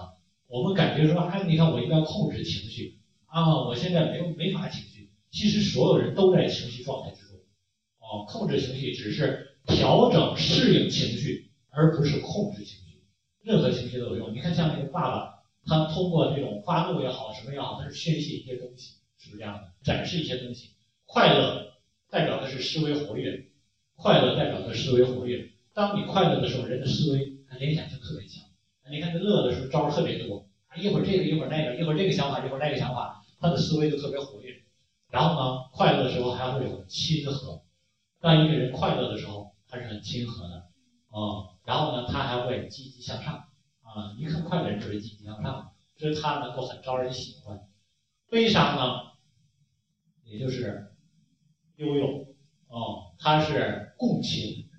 [0.47, 5.09] 我们感觉说，哎，你看我应该控制情绪啊，我现在没没法情绪。
[5.32, 7.38] 其实所有人都在情绪状态之中，
[7.99, 13.01] 哦，控制情绪只是调整适应情绪，而不是控制情绪。
[13.41, 14.34] 任何情绪都有用。
[14.36, 19.72] 你看像那个爸爸，他通过这种发怒也好，什么也好，他是宣泄一些东西，是不是这样的？
[19.84, 20.72] 展示一些东西。
[21.05, 21.74] 快乐
[22.09, 23.47] 代表的是思维活跃，
[23.95, 25.49] 快乐代表的思维活跃。
[25.74, 28.43] 当你快乐的时候，人的思维和联想性特别强。
[28.91, 30.45] 你看他乐的时候招特别多，
[30.76, 34.61] 一会儿这个一会儿那个，一会儿这个想法一会儿那个想法，他的思维就特别活跃。
[35.09, 37.61] 然后呢，快乐的时候还会有亲和。
[38.20, 40.55] 当一个人快乐的时候，他是很亲和的
[41.09, 41.53] 啊。
[41.66, 43.45] 然后呢，他还会积极向上
[43.93, 44.15] 啊。
[44.17, 47.67] 一看快乐人就是积极向上，所以他能够很招人喜欢。
[48.29, 49.11] 悲伤呢，
[50.23, 50.95] 也就是
[51.75, 52.35] 悠悠
[52.67, 54.69] 哦，他是共情。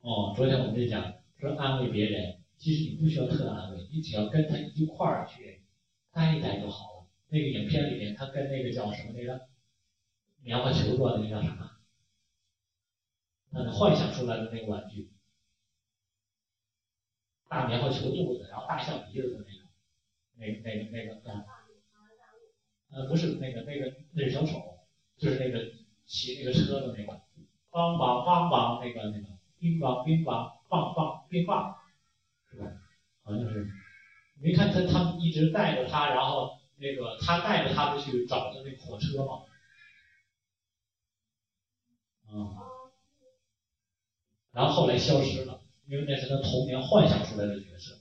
[0.00, 5.64] 哦，昨天我们就讲说安慰别人，其实你不需要特安慰，你只要跟他一块儿去
[6.12, 7.06] 待一待就好了。
[7.28, 9.48] 那个影片里面，他跟那个叫什么那个
[10.40, 11.80] 棉花球做的那个叫啥？
[13.50, 15.10] 他幻想出来的那个玩具，
[17.48, 19.44] 大棉花球肚子，然后大象鼻子的
[20.36, 21.44] 那个，那个那个那个，
[22.90, 24.78] 呃，不是那个那个那是小丑，
[25.16, 25.72] 就是那个
[26.06, 27.12] 骑那个车的那个，
[27.70, 29.38] 梆梆梆梆那个那个。
[29.60, 31.74] 冰棒，冰棒，棒棒，冰棒，
[32.48, 32.66] 是吧？
[33.24, 33.66] 好像是。
[34.40, 39.42] 没看他，他们一直带着他，然后那个他带着他们去找的那个火车嘛。
[42.32, 42.54] 嗯。
[44.52, 45.57] 然后后来消失了，
[45.88, 47.94] 因为那是他童年幻想出来的角色。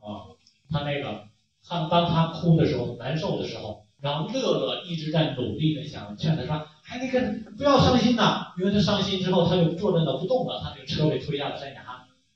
[0.00, 0.32] 啊。
[0.70, 1.28] 他那个
[1.62, 11.84] 他当他哭的时候、难受的时候，然后乐乐一直在努力的想劝他说：“哎，那个不要伤心呐。”因为他伤心之后，他就坐在那不动了，他那个车被推下了山崖。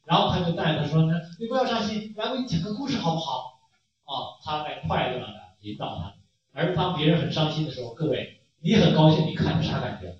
[0.05, 3.61] 然后他就带他说：“呢，你不要伤心，来，我给你讲个故事好不好？”
[4.05, 5.27] 啊，他在快乐的
[5.61, 6.15] 引导他。
[6.53, 10.17] 而当别人很伤心的时候，各位，你很高兴，你看着啥感觉？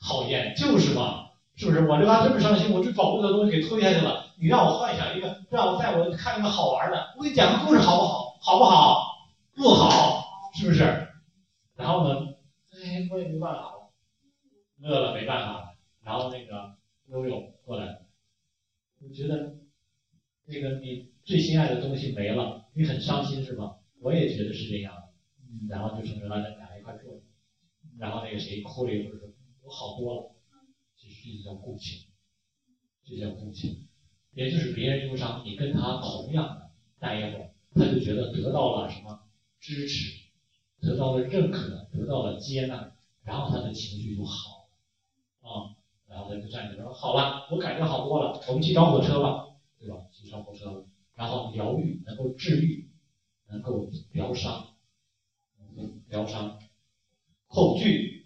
[0.00, 1.29] 讨厌，就是嘛，
[1.60, 1.86] 是不是？
[1.86, 4.24] 我这嘎这么伤心，我这宝贵的东西给推下去了。
[4.38, 8.38] 你让我幻想一个，让我带我看一个好玩的，我给你讲个故事好不好？
[8.40, 9.28] 好不好？
[9.54, 11.08] 不好，是不是？
[11.76, 12.28] 然后呢，
[12.72, 13.90] 哎，我也没办法了，
[14.78, 15.64] 乐乐没办法了。
[16.02, 16.76] 然后那个
[17.08, 18.06] 悠悠过来，
[19.02, 19.56] 我觉得
[20.46, 23.76] 那个你最心爱的东西没了，你很伤心是吧？
[24.00, 24.94] 我也觉得是这样。
[25.68, 27.20] 然后就成了两个一块坐，
[27.98, 29.28] 然后那个谁哭了一会儿说。
[29.62, 30.30] 我好多了，
[31.22, 31.98] 这就叫共情，
[33.04, 33.86] 这叫共情，
[34.32, 39.20] 也就是别人忧伤，你跟他同样的待一会儿，他就觉得得到了什么
[39.60, 40.30] 支持，
[40.80, 44.68] 得到了认可，得到了接纳，然后他的情绪就好，
[45.42, 45.76] 啊，
[46.08, 49.44] 然后他就站起来说好了，我感觉好多了，我们去找火车吧，
[49.78, 49.96] 对吧？
[50.12, 52.88] 去找火车了，然后疗愈能够治愈，
[53.48, 54.64] 能够疗伤，
[56.08, 56.58] 疗伤，
[57.46, 58.19] 恐惧。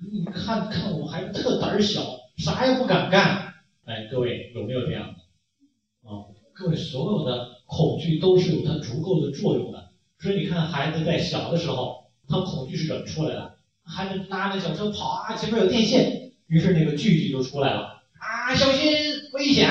[0.00, 2.02] 你看看我孩子特胆小，
[2.36, 3.54] 啥也不敢干。
[3.84, 6.08] 哎，各位有没有这样的？
[6.08, 9.90] 啊，各位所有的恐惧都是有它足够的作用的。
[10.20, 13.58] 所以你看孩子在小的时候，他恐惧是怎么出来的？
[13.82, 18.92] 孩子拉着小车跑啊，前面有电线，于是那个句句就出来了啊，小心
[19.32, 19.68] 危险，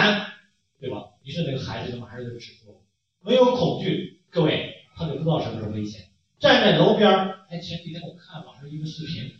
[0.79, 1.05] 对吧？
[1.23, 2.77] 于是那个孩子就马上就止住了。
[3.21, 6.01] 没有恐惧，各位他就不知道什么是危险。
[6.39, 9.31] 站在楼边儿，哎，前几天我看网上一个视频。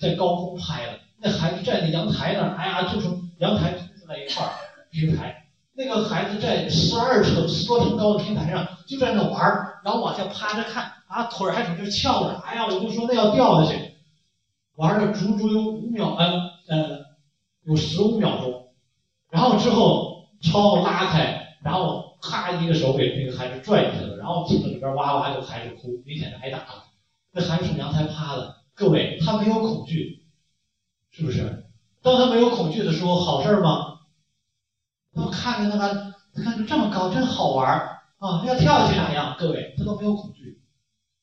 [0.00, 3.08] 在高空拍的，那孩子站在阳台那儿，哎呀，就是
[3.38, 4.52] 阳台凸出来一块
[4.90, 13.94] 平台，那个孩子在十二层、十多层高的平台上就在那玩儿，然后往下趴着看，啊，腿还从这翘着，哎呀，我就说那要掉下去，
[14.76, 17.00] 玩了足足有五秒，嗯呃，
[17.64, 18.68] 有十五秒钟，
[19.30, 26.84] 然后之后窗户拉开，然后咔一个手给那个孩子拽下去了，然后听到里边哇哇就孩子哭，明显是挨打了，
[27.32, 28.56] 那孩子从阳台趴的。
[28.74, 30.24] 各位，他没有恐惧，
[31.10, 31.64] 是不是？
[32.02, 34.00] 当他没有恐惧的时候，好事吗？
[35.14, 38.44] 他看着那个，看着这么高，真好玩儿啊！
[38.44, 39.36] 要跳下去咋样？
[39.38, 40.60] 各位，他都没有恐惧，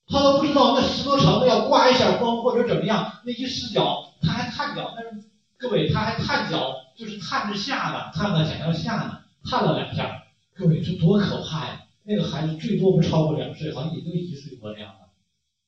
[0.08, 5.28] 他都不知道那十多层的要刮一下风或者怎么样，那一失脚他还探脚，但是
[5.58, 10.24] 各位他还探脚，就是探着下呢，探着想要下呢，探了两下。
[10.56, 11.82] 各位，这多可怕呀！
[12.04, 15.10] 那个孩子最多不超过两岁，好像也就一岁多那样的，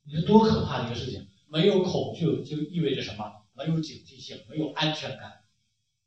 [0.06, 1.28] 你说多可怕的一个事情！
[1.54, 3.32] 没有恐惧就意味着什么？
[3.54, 5.44] 没有警惕性，没有安全感，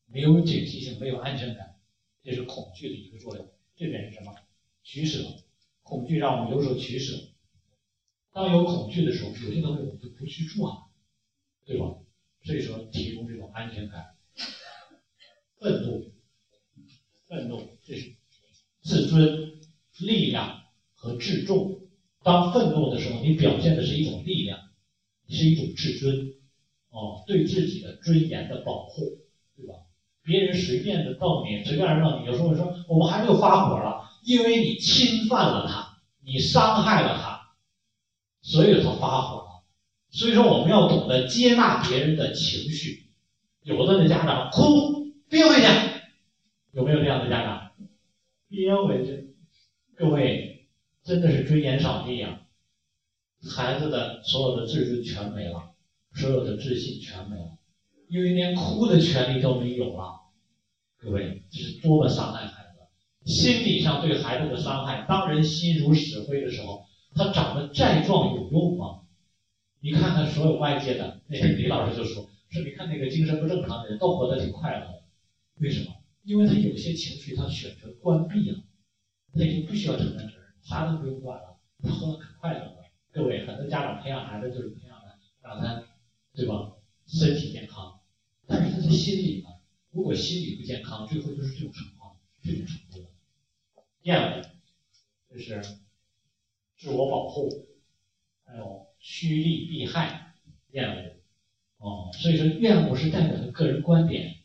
[0.06, 1.76] 没有警惕性，没有安全感，
[2.24, 3.48] 这是恐惧的一个作用。
[3.76, 4.34] 这边是什么？
[4.82, 5.22] 取舍，
[5.84, 7.14] 恐惧让我们有所取舍。
[8.32, 10.90] 当有恐惧的时候，有些东西我们就不去做了，
[11.64, 11.94] 对吧？
[12.42, 14.16] 所以说，提供这种安全感。
[15.60, 16.10] 愤怒，
[17.28, 18.16] 愤怒，这是
[18.82, 19.60] 自尊、
[20.00, 21.82] 力量和自重。
[22.24, 24.45] 当愤怒的时候，你表现的是一种力量。
[25.28, 26.14] 是一种自尊，
[26.90, 29.02] 哦，对自己的尊严的保护，
[29.56, 29.74] 对吧？
[30.22, 37.40] 别人随便的告你，随便让你，有时候说我们还没有发火了，因为你侵犯了他，你伤害了他，
[38.42, 39.62] 所以他发火了。
[40.10, 43.04] 所以说我们要懂得接纳别人的情绪。
[43.62, 45.66] 有的那家长哭憋回去，
[46.72, 47.70] 有没有这样的家长？
[48.48, 49.34] 憋回去，
[49.96, 50.66] 各位
[51.02, 52.40] 真的是尊严扫地呀。
[53.48, 55.74] 孩子的所有的自尊全没了，
[56.14, 57.58] 所有的自信全没了，
[58.08, 60.20] 因为连哭的权利都没有了。
[60.98, 63.30] 各位，这是多么伤害孩子！
[63.30, 69.02] 心理上对孩子的伤害，当人心如死灰的时候，他长得再壮有用吗？
[69.80, 75.02] 你看看所有外界的那些，李老师就说说，你看那个精神不正常的人都活得挺快乐的，
[75.60, 75.92] 为什么？
[76.24, 78.58] 因为他有些情绪他选择关闭了，
[79.32, 82.85] 他已经不需要承担责任，啥都不用管了，他活得可快乐了。
[83.16, 85.82] 各位，很多家长培养孩子就是培养他，让他，
[86.34, 86.74] 对吧？
[87.06, 87.98] 身体健康，
[88.46, 89.48] 但是他的心理呢？
[89.90, 93.08] 如果心理不健康，最后就是这种情况，这种程度的
[94.02, 94.42] 厌恶，
[95.30, 95.62] 就是
[96.76, 97.48] 自我保护，
[98.44, 100.34] 还有趋利避害，
[100.72, 101.16] 厌恶，
[101.78, 104.40] 哦，所以说厌恶是代表的个人观点，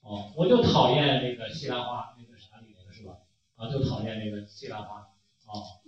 [0.00, 3.18] 哦，我就讨厌那个西兰花，那个啥里面的是吧？
[3.56, 5.83] 啊，就讨厌那个西兰花，啊。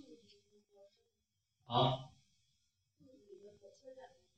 [1.67, 2.09] 啊，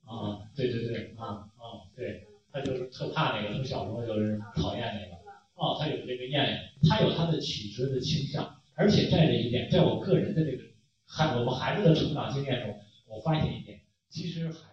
[0.05, 1.63] 啊，对对对，啊啊，
[1.95, 5.15] 对，他就是特怕那个，从小时候就是讨厌那个，
[5.55, 6.59] 哦，他有这个厌，
[6.89, 10.63] 他有他的曲折的倾向，而且在这一点，在我个人的这个
[11.05, 14.59] 孩我们孩子的成长经验中，我发现一点，其实孩